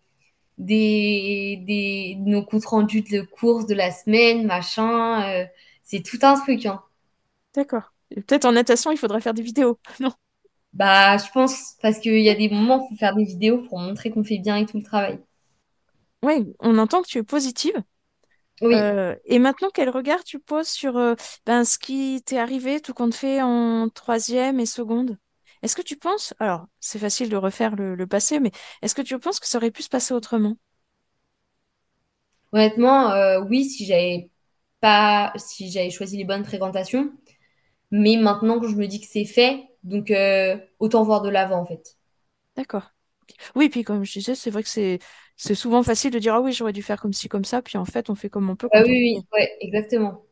des, 0.58 1.62
des, 1.66 2.16
nos 2.20 2.42
comptes 2.44 2.66
rendus 2.66 3.02
de 3.02 3.20
courses 3.22 3.66
de 3.66 3.74
la 3.74 3.90
semaine, 3.90 4.46
machin. 4.46 5.46
c'est 5.82 6.02
tout 6.02 6.18
un 6.22 6.40
truc, 6.40 6.66
hein. 6.66 6.82
D'accord. 7.58 7.92
Peut-être 8.10 8.46
en 8.46 8.52
natation, 8.52 8.90
il 8.90 8.96
faudrait 8.98 9.20
faire 9.20 9.34
des 9.34 9.42
vidéos. 9.42 9.78
Non. 10.00 10.12
Bah, 10.72 11.18
je 11.18 11.30
pense, 11.32 11.74
parce 11.82 11.98
qu'il 11.98 12.20
y 12.22 12.30
a 12.30 12.34
des 12.34 12.48
moments 12.48 12.78
où 12.80 12.86
il 12.86 12.94
faut 12.94 12.98
faire 12.98 13.14
des 13.14 13.24
vidéos 13.24 13.62
pour 13.68 13.78
montrer 13.78 14.10
qu'on 14.10 14.24
fait 14.24 14.38
bien 14.38 14.56
et 14.56 14.64
tout 14.66 14.78
le 14.78 14.82
travail. 14.82 15.18
Ouais, 16.22 16.44
on 16.60 16.78
entend 16.78 17.02
que 17.02 17.08
tu 17.08 17.18
es 17.18 17.22
positive. 17.22 17.74
Oui, 18.60 18.92
Euh, 18.92 19.16
et 19.26 19.38
maintenant, 19.40 19.70
quel 19.74 19.90
regard 19.90 20.24
tu 20.24 20.40
poses 20.40 20.68
sur 20.68 20.96
euh, 20.98 21.14
ben, 21.46 21.64
ce 21.64 21.78
qui 21.78 22.22
t'est 22.26 22.38
arrivé, 22.38 22.80
tout 22.80 22.94
compte 22.94 23.14
fait 23.14 23.42
en 23.42 23.88
troisième 23.90 24.60
et 24.60 24.66
seconde? 24.66 25.18
Est-ce 25.62 25.76
que 25.76 25.82
tu 25.82 25.96
penses, 25.96 26.34
alors 26.40 26.66
c'est 26.80 26.98
facile 27.00 27.30
de 27.30 27.36
refaire 27.36 27.76
le, 27.76 27.94
le 27.96 28.06
passé, 28.06 28.40
mais 28.40 28.52
est-ce 28.82 28.94
que 28.94 29.02
tu 29.02 29.18
penses 29.20 29.40
que 29.40 29.46
ça 29.48 29.58
aurait 29.58 29.70
pu 29.72 29.82
se 29.82 29.88
passer 29.90 30.14
autrement? 30.14 30.56
honnêtement, 32.52 33.10
euh, 33.12 33.40
oui, 33.42 33.64
si 33.64 33.86
j'avais 33.86 34.30
pas, 34.80 35.32
si 35.36 35.70
j'avais 35.70 35.90
choisi 35.90 36.16
les 36.16 36.24
bonnes 36.24 36.44
fréquentations. 36.44 37.12
Mais 37.90 38.16
maintenant 38.16 38.60
que 38.60 38.68
je 38.68 38.76
me 38.76 38.86
dis 38.86 39.00
que 39.00 39.06
c'est 39.06 39.24
fait, 39.24 39.68
donc 39.84 40.10
euh, 40.10 40.56
autant 40.78 41.04
voir 41.04 41.22
de 41.22 41.28
l'avant, 41.30 41.60
en 41.60 41.66
fait. 41.66 41.96
D'accord. 42.56 42.92
Oui, 43.56 43.68
puis 43.70 43.84
comme 43.84 44.04
je 44.04 44.12
disais, 44.14 44.34
c'est 44.36 44.50
vrai 44.50 44.62
que 44.62 44.68
c'est 44.70 44.98
c'est 45.36 45.54
souvent 45.56 45.82
facile 45.82 46.10
de 46.12 46.18
dire 46.20 46.34
ah 46.34 46.40
oui, 46.42 46.52
j'aurais 46.52 46.72
dû 46.74 46.82
faire 46.82 47.00
comme 47.00 47.12
ci, 47.14 47.28
comme 47.28 47.44
ça, 47.44 47.62
puis 47.62 47.78
en 47.78 47.84
fait, 47.86 48.10
on 48.10 48.14
fait 48.16 48.30
comme 48.30 48.50
on 48.50 48.56
peut 48.56 48.70
Ah 48.72 48.82
oui, 48.82 48.90
oui, 48.90 49.26
ouais, 49.32 49.56
exactement. 49.60 50.24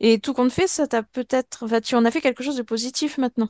Et 0.00 0.18
tout 0.20 0.34
compte 0.34 0.52
fait, 0.52 0.66
ça 0.66 0.86
t'a 0.86 1.02
peut-être, 1.02 1.62
enfin, 1.64 1.80
tu 1.80 1.94
en 1.94 2.04
as 2.04 2.10
fait 2.10 2.20
quelque 2.20 2.42
chose 2.44 2.56
de 2.56 2.62
positif 2.62 3.16
maintenant? 3.16 3.48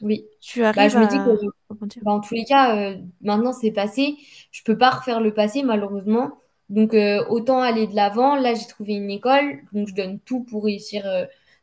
Oui. 0.00 0.26
Tu 0.40 0.64
Bah, 0.74 0.88
arrives 0.88 0.88
je 0.88 0.98
me 0.98 1.06
dis 1.06 1.20
que 1.22 1.28
à? 1.28 2.02
Bah, 2.02 2.12
en 2.12 2.20
tous 2.20 2.34
les 2.34 2.44
cas, 2.44 2.76
euh, 2.92 2.98
maintenant 3.22 3.52
c'est 3.52 3.72
passé. 3.72 4.16
Je 4.52 4.62
peux 4.64 4.78
pas 4.78 4.90
refaire 4.90 5.20
le 5.20 5.34
passé 5.34 5.62
malheureusement. 5.64 6.32
Donc 6.70 6.94
euh, 6.94 7.24
autant 7.28 7.60
aller 7.60 7.86
de 7.88 7.96
l'avant. 7.96 8.36
Là, 8.36 8.54
j'ai 8.54 8.66
trouvé 8.68 8.94
une 8.94 9.10
école, 9.10 9.60
donc 9.72 9.88
je 9.88 9.94
donne 9.94 10.20
tout 10.20 10.44
pour 10.44 10.64
réussir 10.64 11.06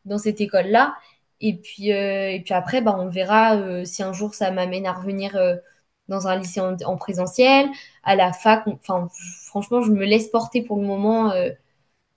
dans 0.06 0.18
cette 0.18 0.42
école-là. 0.42 0.96
Et 1.42 1.56
puis 1.58 1.92
euh, 1.94 2.32
et 2.32 2.42
puis 2.42 2.54
après, 2.54 2.82
bah, 2.82 2.96
on 3.00 3.10
verra 3.10 3.56
euh, 3.58 3.86
si 3.86 4.04
un 4.04 4.14
jour 4.14 4.34
ça 4.36 4.52
m'amène 4.52 4.86
à 4.86 4.94
revenir 4.94 5.36
euh, 5.36 5.56
dans 6.08 6.28
un 6.28 6.38
lycée 6.38 6.62
en, 6.62 6.76
en 6.86 6.98
présentiel, 6.98 7.70
à 8.04 8.16
la 8.16 8.34
fac. 8.34 8.66
Enfin, 8.68 9.10
franchement, 9.46 9.82
je 9.82 9.92
me 9.92 10.06
laisse 10.06 10.28
porter 10.30 10.62
pour 10.64 10.78
le 10.78 10.86
moment 10.88 11.34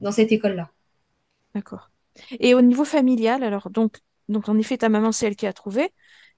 dans 0.01 0.13
cette 0.13 0.33
école-là. 0.33 0.71
D'accord. 1.55 1.91
Et 2.41 2.55
au 2.55 2.61
niveau 2.63 2.85
familial, 2.85 3.43
alors 3.45 3.71
donc 3.71 3.99
donc 4.29 4.49
en 4.49 4.59
effet, 4.59 4.79
ta 4.79 4.89
maman 4.89 5.13
c'est 5.13 5.27
elle 5.27 5.37
qui 5.37 5.47
a 5.47 5.53
trouvé. 5.53 5.91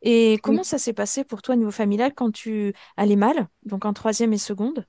Et 0.02 0.38
comment 0.42 0.62
Oui. 0.62 0.64
ça 0.64 0.78
s'est 0.78 0.92
passé 0.92 1.24
pour 1.24 1.42
toi 1.42 1.54
au 1.54 1.58
niveau 1.58 1.70
familial 1.70 2.14
quand 2.14 2.30
tu 2.32 2.72
allais 2.96 3.16
mal, 3.16 3.48
donc 3.64 3.84
en 3.84 3.92
troisième 3.92 4.32
et 4.32 4.38
seconde? 4.38 4.86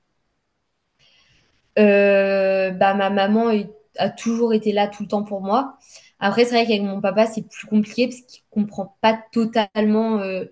Bah, 1.76 2.94
ma 2.94 3.10
maman 3.10 3.50
a 3.98 4.10
toujours 4.10 4.54
été 4.54 4.72
là 4.72 4.88
tout 4.88 5.02
le 5.02 5.08
temps 5.08 5.22
pour 5.24 5.40
moi. 5.42 5.78
Après, 6.22 6.44
c'est 6.44 6.52
vrai 6.54 6.66
qu'avec 6.66 6.82
mon 6.82 7.00
papa, 7.00 7.26
c'est 7.26 7.42
plus 7.48 7.66
compliqué 7.66 8.06
parce 8.08 8.22
qu'il 8.22 8.44
comprend 8.50 8.96
pas 9.02 9.20
totalement, 9.32 10.20
euh, 10.20 10.46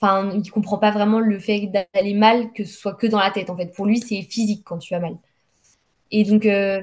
enfin, 0.00 0.30
il 0.34 0.50
comprend 0.50 0.78
pas 0.78 0.92
vraiment 0.92 1.20
le 1.20 1.38
fait 1.40 1.68
d'aller 1.68 2.14
mal, 2.14 2.52
que 2.52 2.64
ce 2.64 2.74
soit 2.78 2.94
que 2.94 3.06
dans 3.08 3.18
la 3.20 3.30
tête, 3.32 3.50
en 3.50 3.56
fait. 3.56 3.74
Pour 3.74 3.86
lui, 3.86 3.98
c'est 4.00 4.22
physique 4.22 4.62
quand 4.64 4.78
tu 4.78 4.94
as 4.94 5.00
mal. 5.00 5.16
Et 6.10 6.24
donc, 6.24 6.46
euh, 6.46 6.82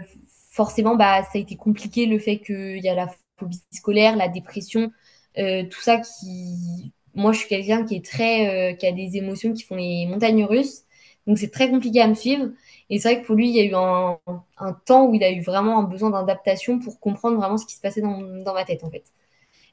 forcément, 0.51 0.95
bah, 0.95 1.23
ça 1.23 1.31
a 1.35 1.39
été 1.39 1.55
compliqué 1.55 2.05
le 2.05 2.19
fait 2.19 2.39
qu'il 2.39 2.79
y 2.83 2.89
a 2.89 2.95
la 2.95 3.09
phobie 3.39 3.61
scolaire, 3.71 4.15
la 4.17 4.27
dépression, 4.29 4.91
euh, 5.39 5.63
tout 5.69 5.81
ça 5.81 5.99
qui. 5.99 6.93
Moi, 7.15 7.33
je 7.33 7.39
suis 7.39 7.49
quelqu'un 7.49 7.85
qui 7.85 7.95
est 7.95 8.05
très, 8.05 8.77
qui 8.79 8.87
a 8.87 8.91
des 8.93 9.17
émotions 9.17 9.53
qui 9.53 9.63
font 9.63 9.75
les 9.75 10.05
montagnes 10.07 10.45
russes. 10.45 10.83
Donc, 11.27 11.37
c'est 11.37 11.51
très 11.51 11.69
compliqué 11.69 12.01
à 12.01 12.07
me 12.07 12.15
suivre. 12.15 12.49
Et 12.89 12.99
c'est 12.99 13.13
vrai 13.13 13.21
que 13.21 13.27
pour 13.27 13.35
lui, 13.35 13.49
il 13.49 13.55
y 13.55 13.59
a 13.61 13.65
eu 13.65 13.75
un, 13.75 14.19
un 14.57 14.73
temps 14.73 15.07
où 15.07 15.13
il 15.15 15.23
a 15.23 15.31
eu 15.31 15.41
vraiment 15.41 15.79
un 15.79 15.83
besoin 15.83 16.09
d'adaptation 16.11 16.79
pour 16.79 16.99
comprendre 16.99 17.37
vraiment 17.37 17.57
ce 17.57 17.65
qui 17.65 17.75
se 17.75 17.81
passait 17.81 18.01
dans, 18.01 18.19
dans 18.43 18.53
ma 18.53 18.65
tête, 18.65 18.83
en 18.83 18.91
fait. 18.91 19.05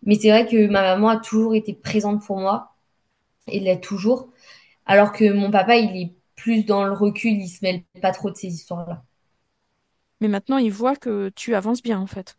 Mais 0.05 0.17
c'est 0.17 0.31
vrai 0.31 0.47
que 0.47 0.69
ma 0.69 0.83
maman 0.83 1.11
a 1.11 1.19
toujours 1.19 1.55
été 1.57 1.75
présente 1.75 2.25
pour 2.27 2.39
moi, 2.39 2.73
et 3.49 3.61
l'est 3.61 3.81
toujours. 3.81 4.29
Alors 4.87 5.13
que 5.13 5.33
mon 5.33 5.51
papa, 5.51 5.77
il 5.77 5.97
est 6.03 6.13
plus 6.37 6.65
dans 6.67 6.85
le 6.85 6.93
recul, 6.93 7.33
il 7.33 7.49
se 7.49 7.65
mêle 7.65 7.83
pas 8.03 8.13
trop 8.13 8.31
de 8.31 8.37
ces 8.37 8.49
histoires-là. 8.49 9.05
Mais 10.21 10.29
maintenant, 10.29 10.59
il 10.59 10.71
voit 10.71 10.95
que 10.95 11.29
tu 11.35 11.57
avances 11.57 11.83
bien 11.83 11.99
en 11.99 12.07
fait. 12.07 12.39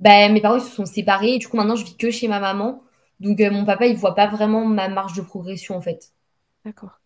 Ben, 0.00 0.32
mes 0.32 0.40
parents 0.40 0.56
ils 0.56 0.60
se 0.62 0.70
sont 0.74 0.86
séparés 0.86 1.34
et 1.34 1.38
du 1.38 1.46
coup 1.48 1.56
maintenant 1.56 1.76
je 1.76 1.84
vis 1.84 1.96
que 1.96 2.10
chez 2.10 2.26
ma 2.28 2.40
maman. 2.40 2.82
Donc 3.20 3.40
euh, 3.40 3.50
mon 3.50 3.64
papa 3.64 3.86
il 3.86 3.96
voit 3.96 4.14
pas 4.14 4.26
vraiment 4.28 4.64
ma 4.64 4.88
marge 4.88 5.14
de 5.16 5.22
progression 5.22 5.76
en 5.76 5.80
fait. 5.80 6.12
D'accord. 6.64 6.97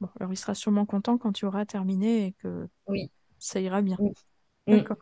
Bon, 0.00 0.08
alors 0.20 0.32
il 0.32 0.36
sera 0.36 0.54
sûrement 0.54 0.86
content 0.86 1.18
quand 1.18 1.32
tu 1.32 1.46
auras 1.46 1.64
terminé 1.66 2.26
et 2.26 2.32
que 2.32 2.68
Oui. 2.86 3.10
ça 3.38 3.60
ira 3.60 3.82
bien. 3.82 4.00
Mm. 4.00 4.14
D'accord. 4.68 4.98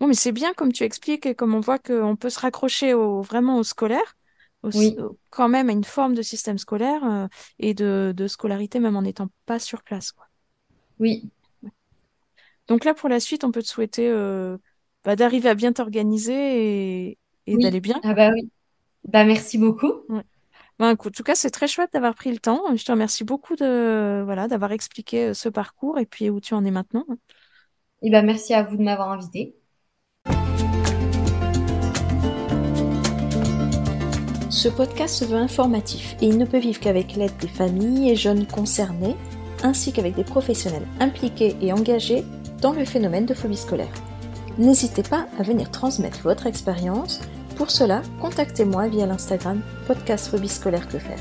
Bon, 0.00 0.08
mais 0.08 0.14
c'est 0.14 0.32
bien 0.32 0.54
comme 0.54 0.72
tu 0.72 0.84
expliques 0.84 1.26
et 1.26 1.34
comme 1.34 1.54
on 1.54 1.60
voit 1.60 1.78
qu'on 1.78 2.16
peut 2.16 2.30
se 2.30 2.40
raccrocher 2.40 2.94
au, 2.94 3.22
vraiment 3.22 3.58
au 3.58 3.64
scolaire, 3.64 4.16
au- 4.62 4.70
Oui. 4.72 4.96
quand 5.30 5.48
même 5.48 5.68
à 5.70 5.72
une 5.72 5.84
forme 5.84 6.14
de 6.14 6.22
système 6.22 6.58
scolaire 6.58 7.04
euh, 7.04 7.28
et 7.58 7.74
de, 7.74 8.14
de 8.16 8.28
scolarité 8.28 8.80
même 8.80 8.96
en 8.96 9.02
n'étant 9.02 9.28
pas 9.46 9.58
sur 9.58 9.82
place, 9.82 10.12
quoi. 10.12 10.26
Oui. 10.98 11.30
Donc 12.68 12.84
là, 12.84 12.94
pour 12.94 13.08
la 13.08 13.20
suite, 13.20 13.44
on 13.44 13.52
peut 13.52 13.62
te 13.62 13.68
souhaiter 13.68 14.08
euh, 14.08 14.56
bah, 15.04 15.16
d'arriver 15.16 15.48
à 15.48 15.54
bien 15.54 15.72
t'organiser 15.72 17.08
et, 17.10 17.18
et 17.46 17.56
Oui. 17.56 17.58
d'aller 17.58 17.80
bien, 17.80 18.02
Ah 18.02 18.14
bah 18.14 18.30
oui. 18.34 18.50
Bah 19.04 19.24
merci 19.24 19.58
beaucoup. 19.58 19.92
Ouais. 20.08 20.22
Ben, 20.78 20.90
écoute, 20.90 21.12
en 21.14 21.16
tout 21.16 21.22
cas, 21.22 21.34
c'est 21.34 21.50
très 21.50 21.68
chouette 21.68 21.92
d'avoir 21.92 22.14
pris 22.14 22.32
le 22.32 22.38
temps. 22.38 22.62
Je 22.74 22.84
te 22.84 22.92
remercie 22.92 23.24
beaucoup 23.24 23.56
de, 23.56 24.22
voilà, 24.24 24.48
d'avoir 24.48 24.72
expliqué 24.72 25.28
euh, 25.28 25.34
ce 25.34 25.48
parcours 25.48 25.98
et 25.98 26.06
puis 26.06 26.30
où 26.30 26.40
tu 26.40 26.54
en 26.54 26.64
es 26.64 26.70
maintenant. 26.70 27.06
Et 28.02 28.10
bah 28.10 28.22
merci 28.22 28.52
à 28.52 28.64
vous 28.64 28.76
de 28.76 28.82
m'avoir 28.82 29.12
invité. 29.12 29.54
Ce 34.50 34.68
podcast 34.68 35.16
se 35.16 35.24
veut 35.24 35.36
informatif 35.36 36.14
et 36.20 36.26
il 36.26 36.38
ne 36.38 36.44
peut 36.44 36.58
vivre 36.58 36.78
qu'avec 36.78 37.16
l'aide 37.16 37.36
des 37.38 37.48
familles 37.48 38.10
et 38.10 38.16
jeunes 38.16 38.46
concernés, 38.46 39.16
ainsi 39.62 39.92
qu'avec 39.92 40.14
des 40.14 40.24
professionnels 40.24 40.86
impliqués 41.00 41.56
et 41.60 41.72
engagés 41.72 42.24
dans 42.60 42.72
le 42.72 42.84
phénomène 42.84 43.26
de 43.26 43.34
phobie 43.34 43.56
scolaire. 43.56 43.92
N'hésitez 44.58 45.02
pas 45.02 45.26
à 45.38 45.42
venir 45.42 45.70
transmettre 45.70 46.20
votre 46.22 46.46
expérience. 46.46 47.20
Pour 47.62 47.70
cela, 47.70 48.02
contactez-moi 48.20 48.88
via 48.88 49.06
l'Instagram 49.06 49.60
podcast 49.86 50.26
phobie 50.26 50.48
scolaire 50.48 50.88
que 50.88 50.98
faire. 50.98 51.20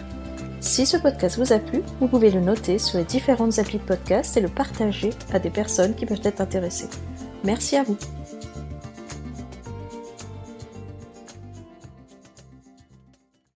Si 0.59 0.87
ce 0.87 0.97
podcast 0.97 1.37
vous 1.37 1.53
a 1.53 1.59
plu, 1.59 1.83
vous 1.99 2.07
pouvez 2.07 2.31
le 2.31 2.41
noter 2.41 2.79
sur 2.79 2.97
les 2.97 3.03
différentes 3.03 3.59
applis 3.59 3.77
de 3.77 3.83
podcast 3.83 4.35
et 4.37 4.41
le 4.41 4.47
partager 4.47 5.11
à 5.31 5.37
des 5.37 5.51
personnes 5.51 5.93
qui 5.93 6.07
peuvent 6.07 6.19
être 6.23 6.41
intéressées. 6.41 6.89
Merci 7.43 7.77
à 7.77 7.83
vous. 7.83 7.95